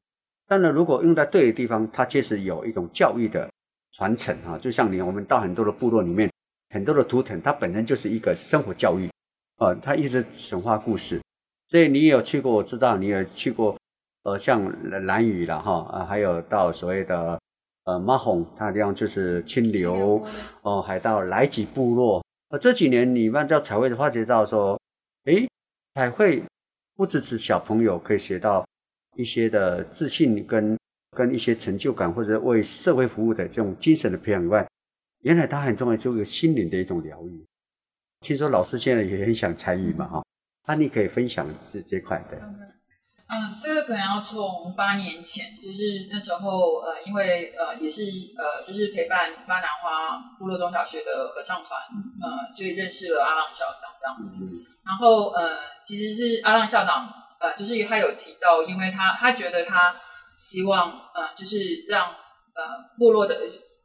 [0.46, 3.50] 但呢，如果用在对的地方，它确实有一种教育的
[3.92, 4.58] 传承哈。
[4.58, 6.30] 就像你我们到很多的部落里面，
[6.68, 9.08] 很多的图腾，它本身就是一个生活教育。
[9.56, 11.22] 啊，它一直神话故事，
[11.68, 13.78] 所以你有去过，我知道你有去过，
[14.24, 14.60] 呃，像
[15.06, 17.38] 蓝屿了哈，啊，还有到所谓的
[17.84, 20.26] 呃马洪，它地方就是清流，
[20.62, 22.24] 哦，还到来吉部落。
[22.48, 24.80] 呃，这几年你按照彩绘的发觉到说，
[25.24, 25.46] 诶，
[25.94, 26.42] 彩绘
[26.96, 28.66] 不只是小朋友可以学到
[29.14, 30.78] 一些的自信跟
[31.10, 34.66] 跟一些成就感，或者为社会服务的这种精神的培养以外，
[35.20, 37.44] 原来它很重要，就是心灵的一种疗愈。
[38.20, 40.24] 听说老师现在也很想参与嘛，哈，
[40.66, 42.73] 那你可以分享这这块的。
[43.34, 48.02] 嗯，这个可能要从八年前，就是那时候，呃，因为呃也是
[48.38, 51.80] 呃就是陪伴巴南花部落中小学的合唱团，
[52.22, 54.36] 呃，所以认识了阿浪校长这样子。
[54.86, 57.08] 然后呃，其实是阿浪校长，
[57.40, 59.96] 呃，就是他有提到，因为他他觉得他
[60.38, 62.62] 希望，呃，就是让呃
[62.96, 63.36] 部落的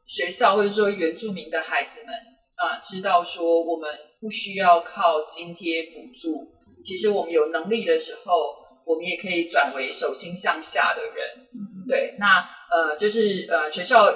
[0.06, 2.14] 学校或者说原住民的孩子们。
[2.60, 6.46] 啊，知道说我们不需要靠津贴补助，
[6.84, 8.34] 其实我们有能力的时候，
[8.90, 11.48] 我们也可以转为手心向下的人。
[11.88, 12.26] 对，那
[12.74, 14.12] 呃，就是呃，学校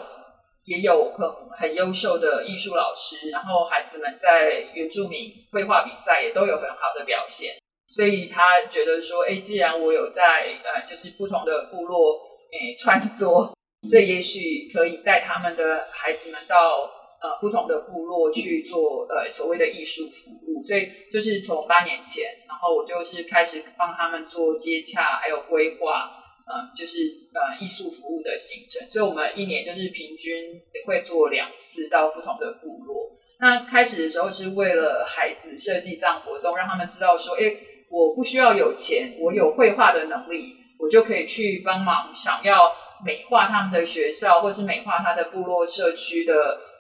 [0.66, 7.54] 也有很很优秀的艺术老师，然后孩子们在原住民绘画比赛也都有很好的表现，
[7.90, 12.20] 所以他觉得说，哎，既然我有在呃，就是不同的部落
[12.52, 13.54] 诶穿梭，
[13.88, 16.90] 所以也许可以带他们的孩子们到。
[17.24, 26.12] 呃，不同的部落去做呃所谓的艺术服务，所以就是从八年前，然后我就是开始帮他们做接洽，还有规划，
[26.44, 27.00] 嗯，就是
[27.34, 28.86] 呃艺术服务的行程。
[28.90, 33.10] 所以我们一年就是平均会做两次到不同的部落。
[33.40, 37.56] 那开始的时候是为了孩子设计这样活动，让他们知道说，哎，
[37.90, 42.70] 我不需要有钱，我有绘画的能力，我就可以去帮忙，想要
[43.06, 46.34] 美化他们的学校，或是美化他的部落社区的。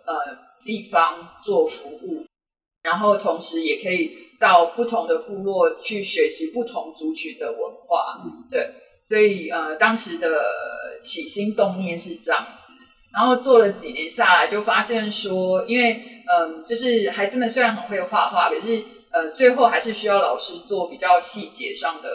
[0.06, 0.13] 呃，
[0.66, 2.26] 地方做服务，
[2.84, 8.70] 然后同时也可以到不同的部落去学习不同族群的文化，对，
[9.06, 10.30] 所以呃，当时的
[11.02, 12.74] 起心动念是这样子，
[13.13, 22.10] 然后做了几年下来，就发现说，因为嗯，就是孩子们虽然很会画画，可是呃，最后还是需要老师做比较细节上的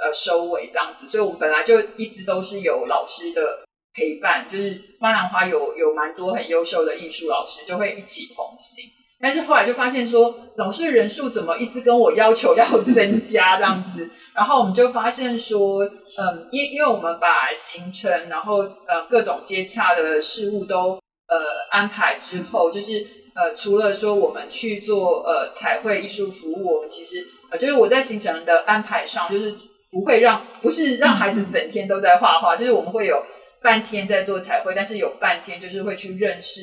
[0.00, 3.64] 呃收尾这样子，所以我们本来就一直都是有老师的。
[3.94, 8.84] 陪伴就是花兰花有有蛮多很优秀的艺术老师，就会一起同行。
[9.20, 14.10] 但是后来就发现说，老师的人数怎么一直跟我要求要增加这样子？
[14.34, 21.38] 然后我们就发现说，嗯，因因为我们把行程，然后呃各种接洽的事物都呃
[21.70, 29.54] 安排之后，就是呃除了说我们去做呃彩绘艺术服务，我们其实呃就是我在行程的安排上，就是
[29.90, 33.22] 不会让不是让孩子整天都在画画，就是我们会有。
[33.64, 36.60] 半天在做彩绘，但是有半天就是会去认识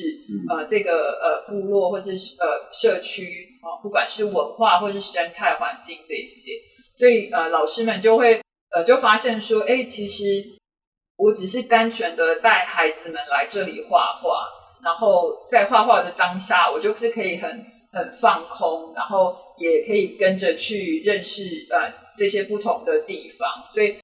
[0.48, 6.52] 呃这个呃部落或者是呃社区啊，不管是文化或者是生态环境这些，
[6.94, 10.22] 所以呃老师们就会呃就发现说，哎，其实
[11.16, 14.46] 我只是单纯的带孩子们来这里画画，
[14.84, 17.50] 然后在画画的当下，我就是可以很
[17.92, 23.96] 很放空，然后也可以跟着去认识呃这些不同的地方，所以。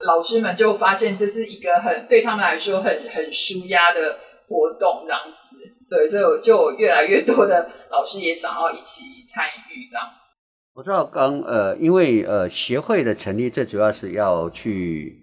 [0.00, 5.56] 老师们就发现这是一个很对他们来说很很舒压的活动这样子。
[5.88, 10.32] 对，所以就越来越多的老师也想要一起参与这样子。
[10.74, 15.16] 我知道刚呃，因为呃协会的成立，最主要是要去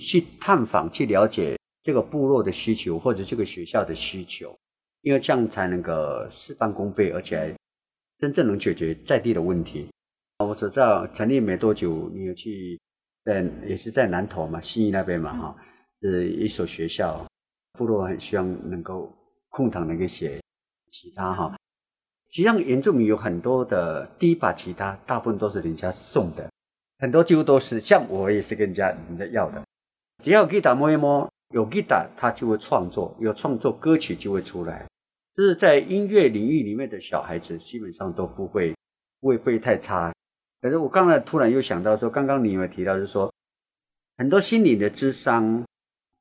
[0.00, 4.58] 去探访、去了解这个部落的需求或者这个学校的需求，
[5.02, 5.92] 因为这样才能够
[6.28, 7.54] 事半功倍，而且
[8.18, 9.88] 真正能解决在地的问题。
[10.44, 12.80] 我所知道成立没多久，你有去
[13.24, 15.56] 在也是在南投嘛，新义那边嘛哈，
[16.00, 17.26] 是一所学校，
[17.78, 19.12] 部落很希望能够
[19.48, 20.40] 空堂能够写
[20.88, 21.56] 其他哈。
[22.28, 26.48] 实际上，原住民有很多的第一把吉他，大部分都是人家送的，
[26.98, 27.80] 很多几乎都是。
[27.80, 29.60] 像我也是跟人家人家要的。
[30.22, 34.86] 只要吉他摸一摸，有吉他，他就会创作，有创作歌曲就会出来。
[35.34, 38.74] 就是在音乐领域里面的小孩子，基本上都不会
[39.20, 40.12] 不会会太差。
[40.60, 43.32] 可是我刚才突然又想到说，刚刚你有没有提到，就是说
[44.18, 45.64] 很多心理的智商，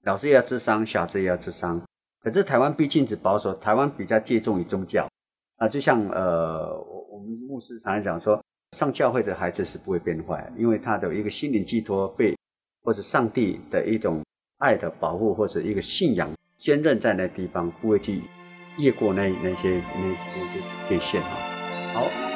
[0.04, 1.82] 老师也要智商，小孩也要智商。
[2.22, 5.08] 可是台湾毕竟只保守，台湾比较借重于宗教。
[5.58, 8.42] 啊，就像呃，我我们牧师常常讲说，
[8.78, 12.34] 上教会的孩子是不会变坏，因为他的一个心灵寄托被
[12.82, 14.24] 或者上帝的一种
[14.60, 18.22] 爱的保护或者一个信仰坚韧在那地方，不会去
[18.78, 21.30] 越过那那些那那些界限哈。
[21.94, 22.29] 好。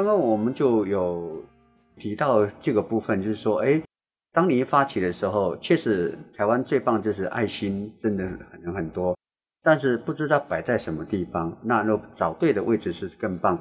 [0.00, 1.44] 刚刚我们就有
[1.98, 3.78] 提到这个部分，就是说，哎，
[4.32, 9.14] 当你一发起的时候，确实台湾最棒就是爱心，真的很很多，
[9.62, 11.54] 但是不知道摆在什么地方。
[11.62, 13.58] 那若找对的位置是更棒。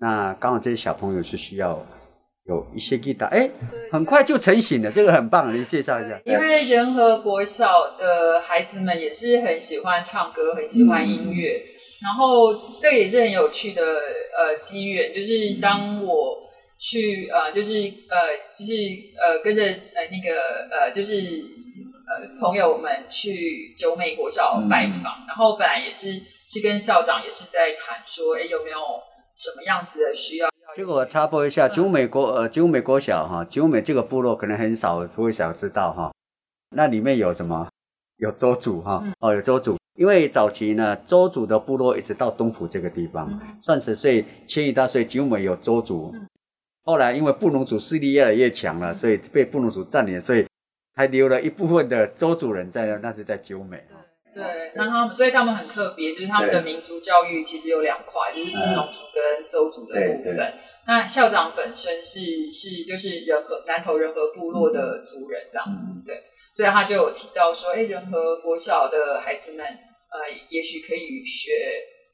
[0.00, 1.80] 那刚好这些小朋友是需要
[2.46, 3.48] 有一些 guitar，哎，
[3.92, 6.20] 很快就成型了，这个很棒，你介绍一下。
[6.24, 11.62] 因为仁和国小的孩子们也是很喜欢唱歌，很喜欢音乐。
[12.02, 16.38] 然后这也是很有趣的呃机缘，就是当我
[16.78, 17.72] 去呃就是
[18.08, 18.16] 呃
[18.58, 18.72] 就是
[19.16, 20.36] 呃跟着呃那个
[20.70, 21.14] 呃就是
[22.06, 26.12] 呃朋友们去九美国小拜访，然后本来也是
[26.48, 28.78] 是跟校长也是在谈说，哎有没有
[29.34, 30.48] 什么样子的需要？
[30.74, 36.12] 这个我插播一下，九美国呃九美国小哈，九美这个部落可能很少不会想知道哈，
[36.76, 37.68] 那里面有什么？
[38.18, 39.76] 有周主哈哦有周主。
[39.94, 46.14] 因为早期呢，周族的部落一直到东浦这个地方，算是所以迁移到所以九美有周族。
[46.84, 50.46] 后来因为布农族势力越来越强了，所以被布农族占领，所以
[50.94, 53.82] 还留了一部分的周族人在那，那是在九美。
[54.34, 54.44] 对，
[54.74, 60.52] 然后所以他们很特别，就是他们的民族教育其实有两块，就是布农族跟周族的部分。
[60.86, 66.22] 那校长本身是是就是人和南投人和部落的族人这样子，对。
[66.56, 71.52] 所以他就有提到说，哎，仁和国小的孩子们，呃，也许可以学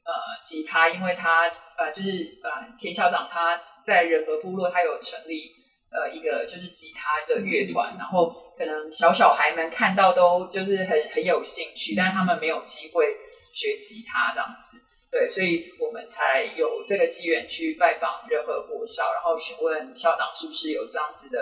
[0.03, 0.11] 呃
[0.43, 2.09] 吉他，因为他呃就是
[2.43, 5.49] 呃田校长他在仁和部落，他有成立
[5.89, 13.15] 呃一个就是吉他的乐团，然后可能小小孩们看到都就是很很有兴趣，但是他们没有机会
[13.53, 14.75] 学吉他这样子，
[15.09, 21.39] 对，所以我们才有这个机缘去拜访仁和国小，然后询问校长是不是有这样子的。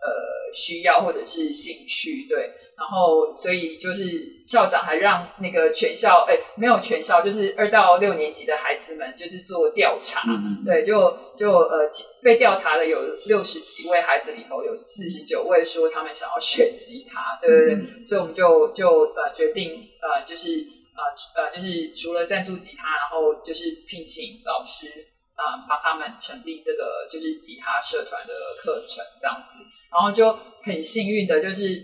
[0.00, 4.04] 呃，需要或者是兴趣，对，然后所以就是
[4.46, 10.22] 校长还让那个全校，哎，没有全校，就是二到六年级的孩子们，就是做调查，
[10.64, 11.90] 对，就就呃
[12.22, 24.86] 被调查的有六十几位孩子里头，有四十九位说他们想要学吉他，对对对，所以我们就就呃决定呃就是呃呃就是除了赞助吉他，然后就是聘请老师
[25.34, 28.32] 啊帮他们成立这个就是吉他社团的
[28.62, 29.58] 课程这样子。
[29.90, 31.82] 然后就很幸运的，就是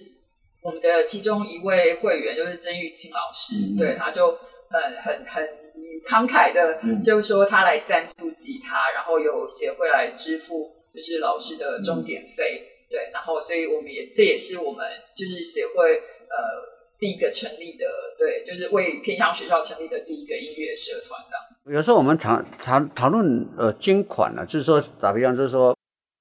[0.60, 4.38] 我们的其中一位会员就是曾玉清老师，对，他就
[4.68, 5.48] 很很很
[6.06, 14.84] 慷慨的，就是说他来赞助吉他，然后由协会来支付就是老师的钟点费，对，然后所以我们也这也是我们
[15.16, 16.36] 就是协会呃
[16.98, 17.86] 第一个成立的，
[18.18, 21.74] 对，就是为偏向学校成立的第一个音乐社团这样。
[21.74, 25.74] 有时候我们常常讨论呃捐款呢，就是说打比方就是说。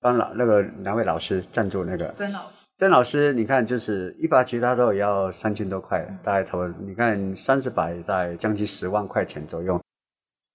[0.03, 9.81] 帮老那个两位老师赞助那个曾老师，曾老师，你看就是一把吉他都要三千多块，大概投你看三十把在将近十万块钱左右。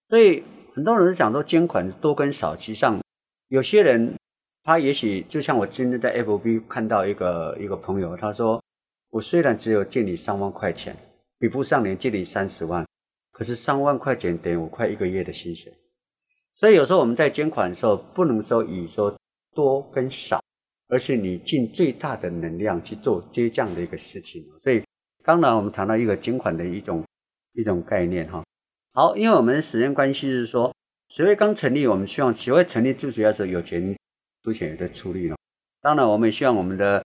[0.07, 0.45] 所以
[0.75, 3.01] 很多人想说捐款多跟少，其实上
[3.49, 4.15] 有些人
[4.65, 8.63] 他也许就像我今天在 FB 看到一个一个朋友，他说
[9.09, 10.95] 我虽然只有借你三万块钱，
[11.39, 12.87] 比不上你借你三十万，
[13.33, 15.73] 可是三万块钱等于我快一个月的薪水。
[16.55, 19.17] 所以有时候我们在捐款的时候，不能说以说
[19.59, 20.41] 多跟少，
[20.87, 24.41] 而是你尽最大的能量去做这样的一个事情。
[24.63, 24.81] 所以
[25.25, 27.03] 刚才我们谈到一个捐款的一种
[27.55, 28.45] 一种概念哈。
[28.93, 30.73] 好，因为我们时间关系是说，
[31.09, 33.97] 协会刚成立，我们希望协会成立最主要是有钱
[34.45, 35.37] 出钱的出力了。
[35.81, 37.05] 当然，我们也希望我们的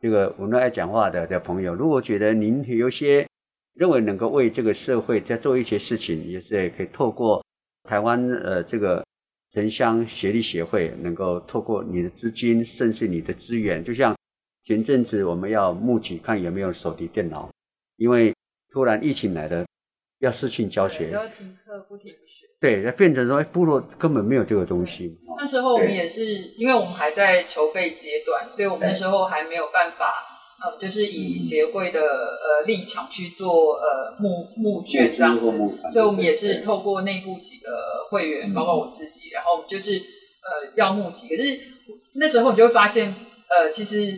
[0.00, 3.28] 这个我们爱讲话的的朋友，如果觉得您有些
[3.74, 7.44] 认为能够为这个社会在做一些事情，也是可以透过。
[7.88, 9.04] 台湾呃，这个
[9.52, 14.16] 城乡协力协会能够透过你的资金，甚至你的资源，就像
[14.64, 17.50] 前阵子我们要募集看有没有手提电脑，
[17.96, 18.34] 因为
[18.70, 19.66] 突然疫情来了，
[20.20, 25.18] 要视讯教学，要停课不停学，对，要变成说，哎，部落根本没有这个东西。
[25.38, 26.24] 那时候我们也是，
[26.56, 30.31] 因为我们还在筹备阶段，所以我们那时候还没有办法。
[30.64, 35.50] 呃，就是以协会的呃立场去做呃募募捐这样子，
[35.92, 37.68] 所以我们也是透过内部几个
[38.08, 41.26] 会员，包括我自己，然后我们就是呃要募集。
[41.28, 41.58] 可是
[42.14, 43.12] 那时候你就会发现，
[43.48, 44.16] 呃，其实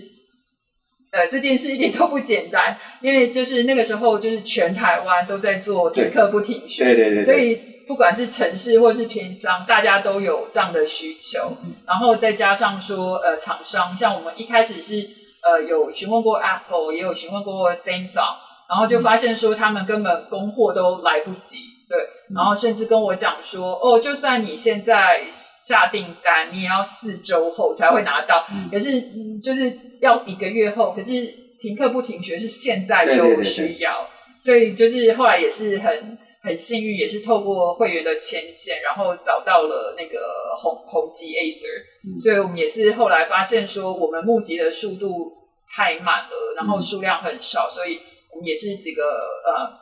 [1.12, 15.23] 呃这件事一点都不简单，因为就是那个时候就是全台湾都在做停课不停学，对对对，所以不管是城市或是偏商，大家都有这样的需求，然后再加上说呃厂商，像我们一开始是。
[15.44, 18.34] 呃，有询问过 Apple，也有询问过 Samsung，
[18.68, 21.98] 然后就发现说他们根本供货都来不及，对，
[22.34, 29.02] 然后甚至跟我讲说，哦，就算你现在下订单，你也要四周后才会拿到，可是
[29.40, 31.12] 就是要一个月后，可是
[31.60, 34.06] 停课不停学是现在就需要，
[34.40, 36.18] 所以就是后来也是很。
[36.44, 45.32] 很幸运，也是透过会员的牵线，然后找到了那个宏宏基 Acer，所以我们也是后来发现说，我们募集的速度
[45.74, 47.98] 太慢了，然后数量很少，所以
[48.30, 49.72] 我们也是几个呃，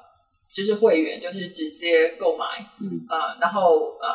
[0.55, 2.45] 就是会员就是直接购买，
[2.81, 3.05] 嗯。
[3.11, 4.09] 呃，然后呃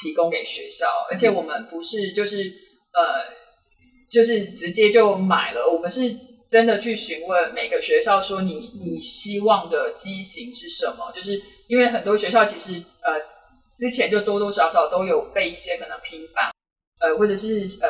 [0.00, 2.44] 提供给学校，而且我们不是就是
[2.94, 3.34] 呃
[4.08, 6.16] 就是直接就买了，我们是
[6.48, 11.42] 真的去询问每个学校说你你希望的机型是什么，就是。
[11.70, 13.14] 因为很多学校其实呃
[13.78, 16.50] 之前就多多少少都有备一些可能平板
[16.98, 17.88] 呃或者是呃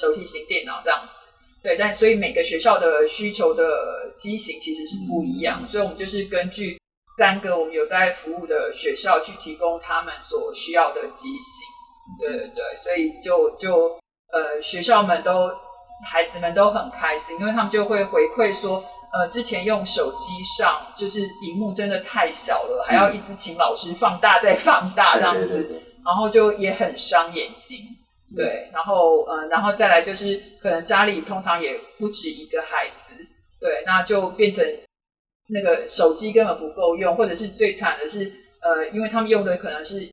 [0.00, 1.20] 手提型电脑这样子，
[1.64, 6.78] 对，但所以每个学校的需求的机型其实是不一样，所以我们就是根据
[7.18, 11.66] 三个我们有在服务的学校去提供他们所需要的机型，
[12.20, 13.98] 对对对，所以就就
[14.32, 15.50] 呃学校们都
[16.06, 18.82] 孩子们都很开心，因为他们就会回馈说。
[19.12, 27.78] 呃，之前用手机上就是荧幕真的太小了，还要一直请老师放大再放大这样子，然后就也很伤眼睛。
[28.34, 33.12] 对，然后呃，然后再来就是可能家里通常也不止一个孩子，
[33.60, 34.64] 对，那就变成
[35.48, 38.32] 那个手机根本不够用，或者是最惨的是，
[38.62, 40.10] 呃，因为他们用的可能是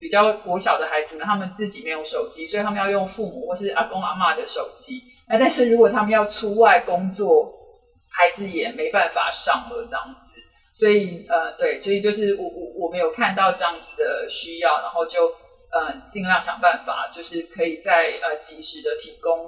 [0.00, 5.00] 比较国小的孩子们，他们自己没有手机，所以他们要用父母或是阿公阿妈的手机。
[5.28, 7.48] 那但是如果他们要出外工作，
[8.14, 10.34] 孩子也没办法上了这样子，
[10.72, 15.26] 所以呃对，所以就是我我我们有看到这样子的需要，然后就
[15.72, 19.46] 呃尽量想办法，就是可以在呃及时的提供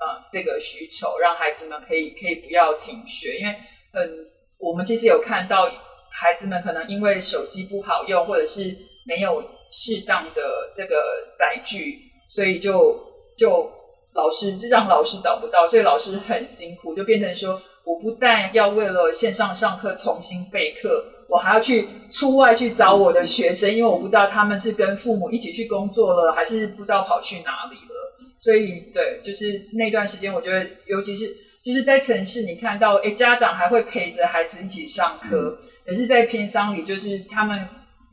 [0.00, 3.54] 呃这个需求，让孩子们可以可以不要停学，因为
[3.92, 4.26] 嗯
[4.58, 5.70] 我们其实有看到
[6.10, 12.00] 孩子们可能因为手机不好用，或者是没有适当的这个载具，
[12.30, 12.98] 所以就
[13.36, 13.70] 就
[14.14, 17.60] 老师让老师找不到，所以老师很辛苦，就变成说。
[17.86, 27.94] 我不但要为了线上上课重新备课，我还要去出外去找我的学生，因为我不知道他们是跟父母一起去工作了，还是不知道跑去哪里了。
[28.40, 31.32] 所以，对，就是那段时间，我觉得，尤其是
[31.64, 35.56] 就是在城市，你看到，哎，家长还会陪着孩子一起上课，
[35.86, 37.68] 可是，在偏乡里，就是他们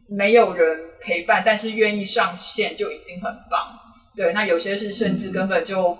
[0.08, 3.74] 没有人陪伴，但是愿意上线就已经很棒。
[4.16, 5.98] 对，那有些是甚至根本就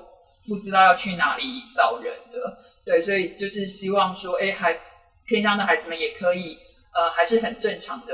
[0.48, 1.44] 不知道要去哪里
[1.76, 2.58] 找人的。
[2.86, 4.90] 对，所以就是希望说，哎，孩子
[5.28, 6.58] 天上的孩子们也可以，
[6.94, 8.14] 呃，还是很正常的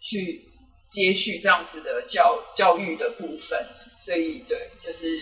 [0.00, 0.44] 去
[0.88, 3.66] 接续这样子的教教育的部分。
[4.02, 5.18] 所以，对，就是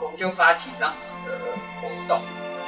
[0.00, 1.38] 我们就发起这样子的
[1.80, 2.61] 活动。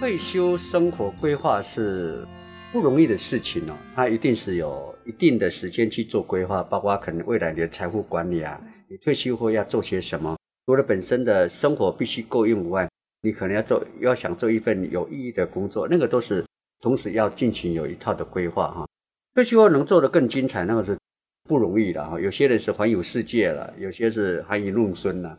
[0.00, 2.26] 退休生活规划是
[2.72, 12.88] 不容易的事情哦，它一定是有一定的时间去做规划，包括可能未来你的财富管理啊，你退休后要做些什么，除了本身的生活必须够用以外，
[13.20, 16.42] 你可能要做，要想做一份有意义的工作，那个都是
[16.80, 18.88] 同时要进行有一套的规划哈。
[19.34, 20.96] 退休后能做得更精彩，那个是
[21.46, 22.18] 不容易的哈。
[22.18, 25.38] 有些人是环游世界了，有些是含饴弄孙了，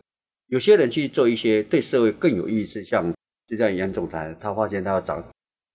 [0.50, 3.12] 有些人去做一些对社会更有意义，是像
[3.52, 5.22] 就像杨总裁，他发现他要长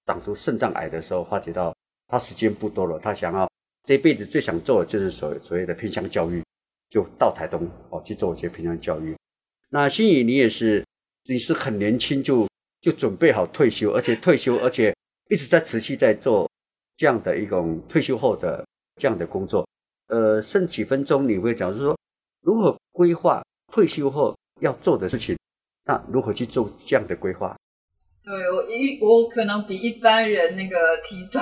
[0.07, 3.47] 长出肾脏癌的时候，发觉到他时间不多了，他想要
[3.85, 6.43] 这辈子最想做的就是所所谓的偏向教育，
[6.89, 9.14] 就到台东哦去做一些偏向教育。
[9.68, 10.83] 那心宇，你也是，
[11.24, 12.49] 你是很年轻就
[12.81, 14.97] 就准备好退休，而且退休，而且
[15.29, 16.51] 一直在持续在做
[16.97, 18.64] 这样的一种退休后的
[18.99, 19.68] 这样的工作。
[20.07, 21.99] 呃，剩几分钟你会讲，就是说
[22.41, 25.37] 如何规划退休后要做的事情，
[25.85, 27.55] 那如何去做这样的规划？
[28.27, 30.77] 对我一我可能比一般人那个
[31.09, 31.41] 提早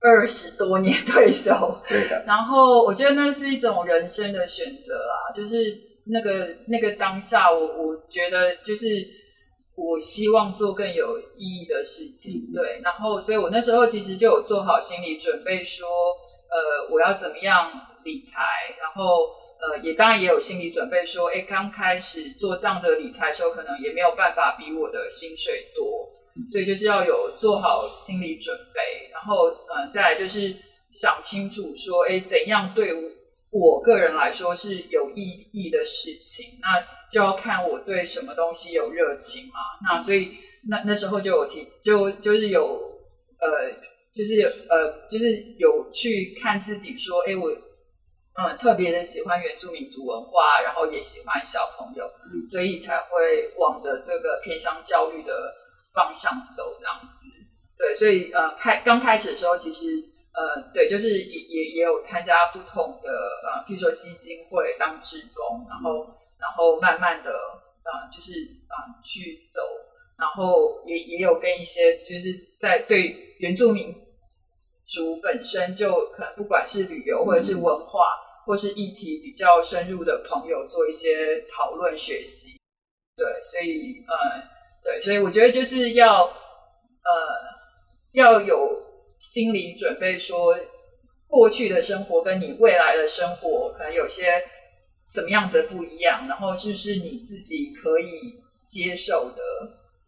[0.00, 1.52] 二十多年退休，
[1.88, 2.22] 对的。
[2.26, 5.88] 然后我觉得那是一种人生的选择啊，就是。
[6.12, 8.86] 那个那个当下，我我觉得就是
[9.76, 12.80] 我希望做更有意义的事情，对。
[12.82, 17.70] 然后，所以我那时候其实就有做好心理准备，说，呃，我要怎么样
[18.02, 18.42] 理财，
[18.80, 19.28] 然后，
[19.60, 26.08] 呃，也当然也有心理准备，说，哎，刚开始做这样的理财时候，可能也没有办法比我的薪水多，
[26.50, 30.54] 所以就是要有做好心理准备，然后，呃，再来就是
[30.92, 33.02] 想清楚说，哎，怎样对我。
[33.52, 36.80] 我个人来说是有意义的事情，那
[37.10, 39.54] 就要看我对什么东西有热情嘛。
[39.82, 40.36] 那所以
[40.68, 42.80] 那那时候就有提，就就是有
[43.40, 43.48] 呃，
[44.14, 47.50] 就是呃，就是有去看自己说，哎，我
[48.34, 52.10] 嗯特别的喜欢原住民族文化，然后也喜欢小朋友，
[52.46, 55.54] 所以才会往着这个偏向教育的
[55.92, 57.26] 方向走这样子。
[57.76, 59.86] 对，所以呃开刚开始的时候，其实。
[60.32, 66.06] 呃，对，就是也也也有参加不同的呃，比如说基金会当职工，然后
[66.38, 67.32] 然后慢慢的
[67.82, 68.30] 呃，就是
[68.68, 69.60] 啊去走，
[70.16, 73.92] 然后也也有跟一些就是在对原住民
[74.92, 82.58] 族本身就可能不管是旅游或者是文化或是议题比较深入的朋友做一些讨论学习，
[83.16, 84.14] 对，所以呃，
[84.82, 87.10] 对，所以我觉得就是要呃
[88.12, 88.78] 要有。
[89.20, 90.56] 心理准备说，
[91.26, 94.42] 过去的生活跟你未来的生活可能有些
[95.04, 99.42] 什么样子不一样，然后是不是你自己可以接受的？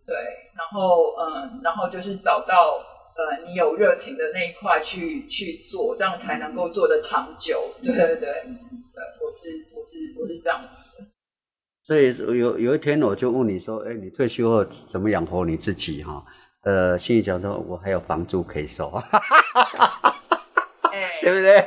[0.07, 0.17] 对，
[0.57, 2.83] 然后嗯，然后就是找到
[3.31, 7.75] 呃你有热情的那一块去去做，这样才能够做得长久。
[7.83, 8.29] 对对对，对，
[9.21, 11.07] 我是我是我是这样子的。
[11.85, 16.03] 所以有有一天我就问你说，哎，你退休后怎么养活你自己？
[16.03, 16.25] 哈。
[16.65, 18.89] 呃，心里想说，我还有房租可以收，
[21.21, 21.59] 对不对？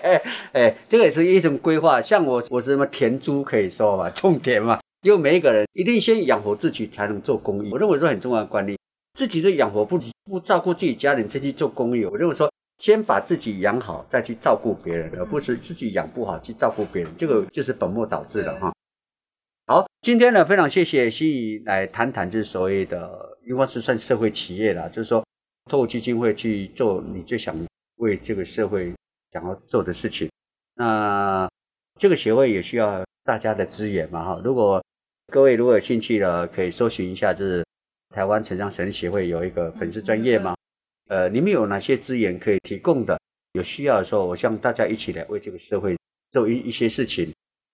[0.53, 2.01] 哎，这个也是一种规划。
[2.01, 4.79] 像我，我是什么田租可以收嘛，种田嘛。
[5.01, 7.69] 因为每一个人一定先养活自己，才能做公益。
[7.73, 8.79] 我认为是很重要的观念。
[9.15, 12.03] 自己的养活不不照顾自己家人，再去做公益。
[12.05, 18.73] 我认为说，先把自己养好，再去照顾别人，而不是自己养不好去照顾别人，这个就是本末倒置了哈。
[19.67, 25.25] 好，今天呢，非常谢谢心怡来谈谈，就是所谓的，应该是算社会企业了，就是说，
[25.71, 27.55] 透过基金会去做你最想
[27.95, 28.93] 为这个社会
[29.31, 30.29] 想要做的事情。
[30.75, 31.49] 那
[31.97, 34.41] 这个协会也需要大家的支援嘛，哈。
[34.43, 34.83] 如果
[35.31, 37.65] 各位如果有兴趣的，可以搜寻一下，就是
[38.15, 40.55] 台湾城乡神协会有一个粉丝专业吗，
[41.09, 43.19] 呃，你们有哪些资源可以提供的？
[43.51, 45.97] 有需要的时候，我向大家一起来为这个社会
[46.31, 47.29] 做一一些事情。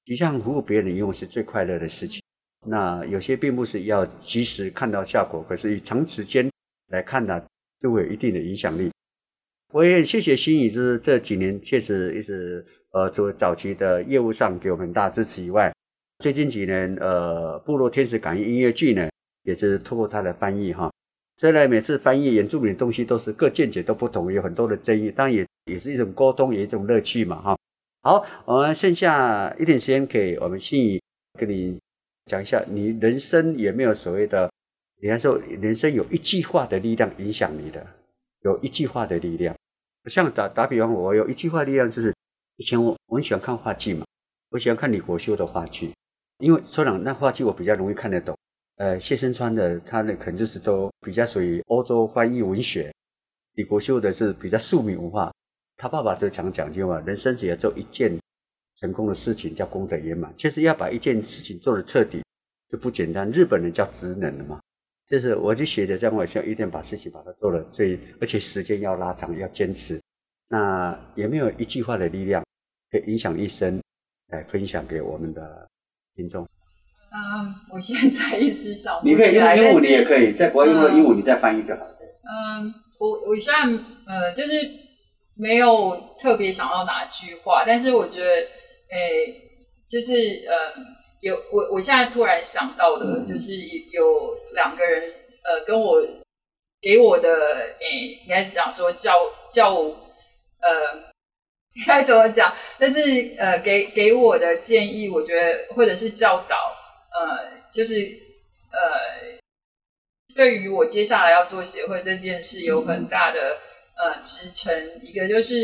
[0.07, 2.23] 你像服务别人，用是最快乐的事情。
[2.65, 6.49] 那有些并不是要及时看到效果，可是以长时间
[6.87, 7.39] 来看呢，
[7.79, 8.89] 就会有一定的影响力。
[9.71, 15.71] 我也谢谢新宇，就是这几年确实一直呃，做早期的业务上给我们很大支持以外，
[16.17, 19.07] 最近几年呃，部落天使感应音乐剧呢，
[19.43, 20.91] 也是透过他的翻译哈。
[21.37, 27.57] 虽然每次翻译原住民的东西都是各见解都不同，有很多的争议，当然也也是一种沟通，也一种乐趣嘛哈。
[28.03, 31.01] 好，我们剩下一点时间给我们信宇
[31.39, 31.79] 跟你
[32.25, 34.51] 讲一下，你人生有没有所谓的？
[34.99, 37.83] 人家说人生有一句话的力量影响你的，
[38.41, 39.55] 有一句话的力量。
[40.05, 42.13] 像打打比方，我有一句话力量就是，
[42.57, 44.05] 以前我我很喜欢看话剧嘛，
[44.51, 45.91] 我喜欢看李国修的话剧，
[46.37, 48.37] 因为说长那话剧我比较容易看得懂。
[48.81, 52.91] 呃，谢生川的他呢，可能就是都比较属于欧洲翻译文学，
[53.53, 55.31] 李国秀的是比较庶民文化。
[55.77, 58.19] 他爸爸就常讲究嘛，人生只要做一件
[58.73, 60.33] 成功的事情，叫功德圆满。
[60.35, 62.23] 其实要把一件事情做得彻底，
[62.69, 63.29] 就不简单。
[63.29, 64.59] 日本人叫职能的嘛，
[65.05, 70.01] 就是我就学着这样，我需要一定把事情把它做了最，而且时间要拉长，要坚持。
[70.47, 72.43] 那有没有一句话的力量，
[72.89, 73.79] 可以影响一生，
[74.29, 75.69] 来分享给我们的
[76.15, 76.47] 听众？
[77.13, 81.97] 嗯，我现在一时想不你可以起来，用英文，但是你也可以在国外用了英文，你再翻译就好了。
[82.23, 83.59] 嗯，我我现在
[84.07, 84.51] 呃，就是
[85.37, 88.25] 没有特别想到哪句话，但是我觉得，
[88.91, 89.35] 诶、
[89.89, 90.13] 就是
[90.47, 90.81] 呃，
[91.21, 93.51] 有我我现在突然想到的，嗯就是
[93.91, 95.03] 有两个人
[95.43, 96.01] 呃，跟我
[96.81, 97.29] 给我的
[97.79, 99.13] 诶、应该是讲说教
[99.51, 101.11] 教呃。
[101.87, 102.53] 该怎么讲？
[102.77, 106.57] 但是呃，给给我的建议，我觉得或者是教导，
[107.13, 107.95] 呃，就是
[108.71, 109.39] 呃，
[110.35, 113.57] 对于我接下来要做协会这件事有很大的
[113.97, 114.73] 呃支撑。
[115.03, 115.55] 一个就是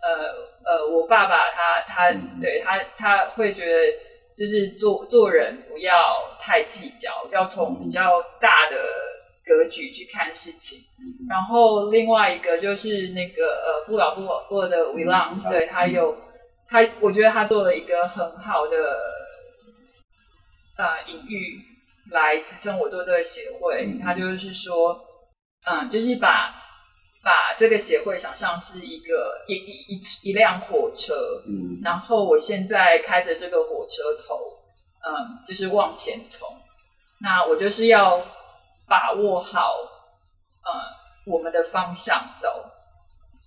[0.00, 2.40] 呃呃，我爸爸他他嗯。
[2.40, 3.92] 对他他会觉得
[4.36, 8.76] 就是做做人不要太计较，要从比较大的
[9.44, 10.78] 格局去看事情。
[11.28, 16.16] 然后另外一个就是那个呃不老不老过的维浪，嗯对他有
[16.68, 18.76] 他，我觉得他做了一个很好的
[20.82, 21.60] 呃隐喻
[22.10, 23.86] 来支撑我做这个协会。
[23.86, 24.98] 嗯他就是说，
[25.66, 26.54] 嗯，就是把
[27.22, 31.14] 把这个协会想象是一个一一一一辆火车，
[31.46, 34.38] 嗯然后我现在开着这个火车头，
[35.06, 36.48] 嗯，就是往前冲。
[37.20, 38.18] 那我就是要
[38.88, 39.72] 把握好，
[40.64, 40.70] 呃，
[41.24, 42.48] 我们的方向走，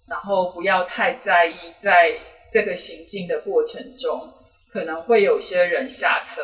[0.07, 2.17] 然后不要太在意在
[2.49, 4.33] 这个行进的过程中，
[4.71, 6.41] 可能会有些人下车，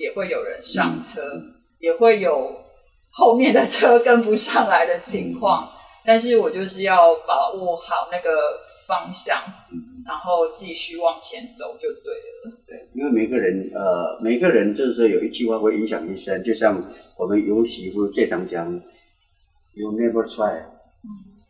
[0.00, 1.20] 也会有人上车，
[1.78, 2.50] 也会有
[3.10, 5.70] 后面的车跟不上来的情况。
[6.06, 8.30] 但是我就是要把握好那个
[8.88, 9.36] 方向，
[9.70, 12.56] 嗯，然后继续往前走就对了。
[12.66, 16.82] 对，因为每个人呃，每个人就是说有一句话会影响一生，就像
[17.18, 18.72] 我们尤媳妇最常讲
[19.74, 20.64] ，You never try。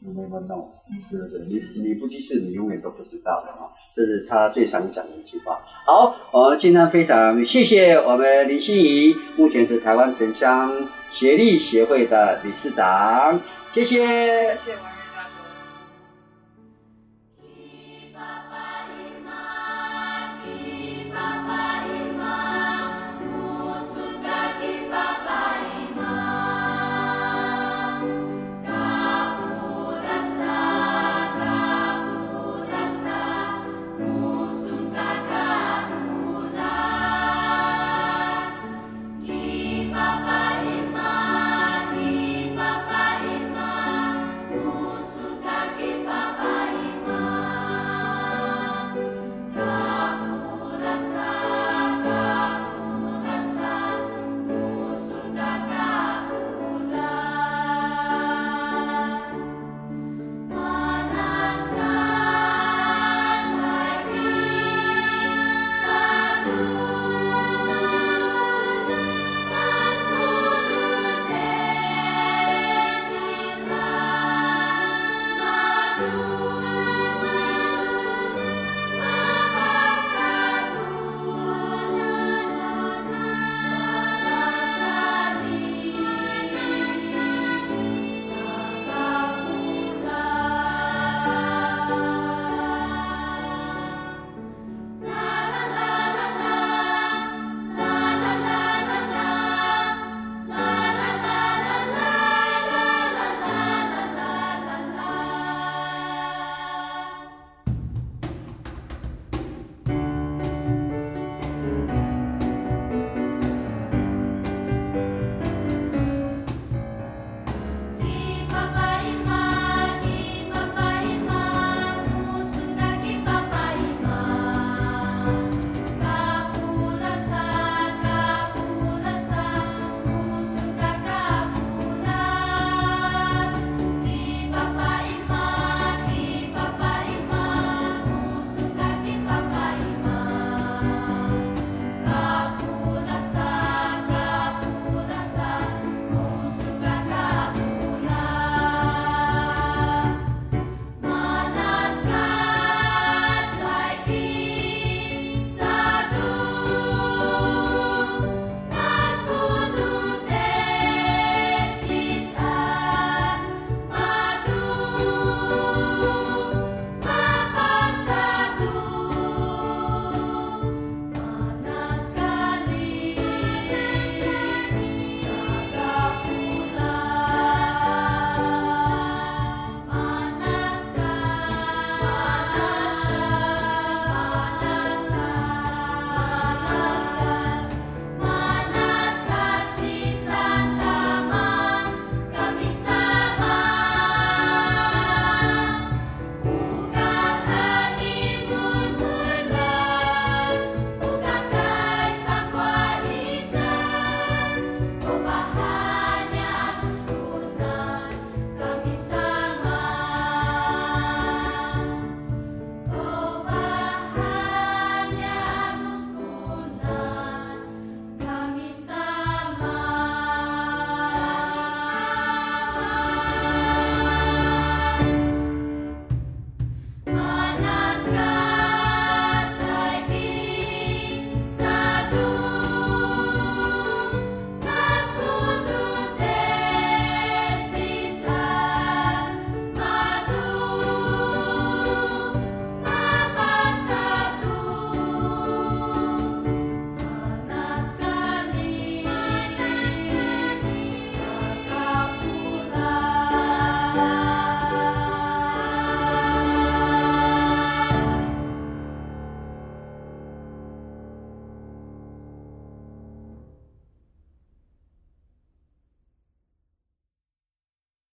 [0.02, 0.68] You never know，
[1.10, 1.40] 是不是？
[1.46, 3.70] 你你不去试，你永远都不知道的哈。
[3.94, 5.60] 这是他最常讲的一句话。
[5.84, 13.38] 好，我们今天非常谢谢我们李心怡，目前是台湾城乡协力协会的理事长，
[13.72, 14.82] 谢谢谢谢文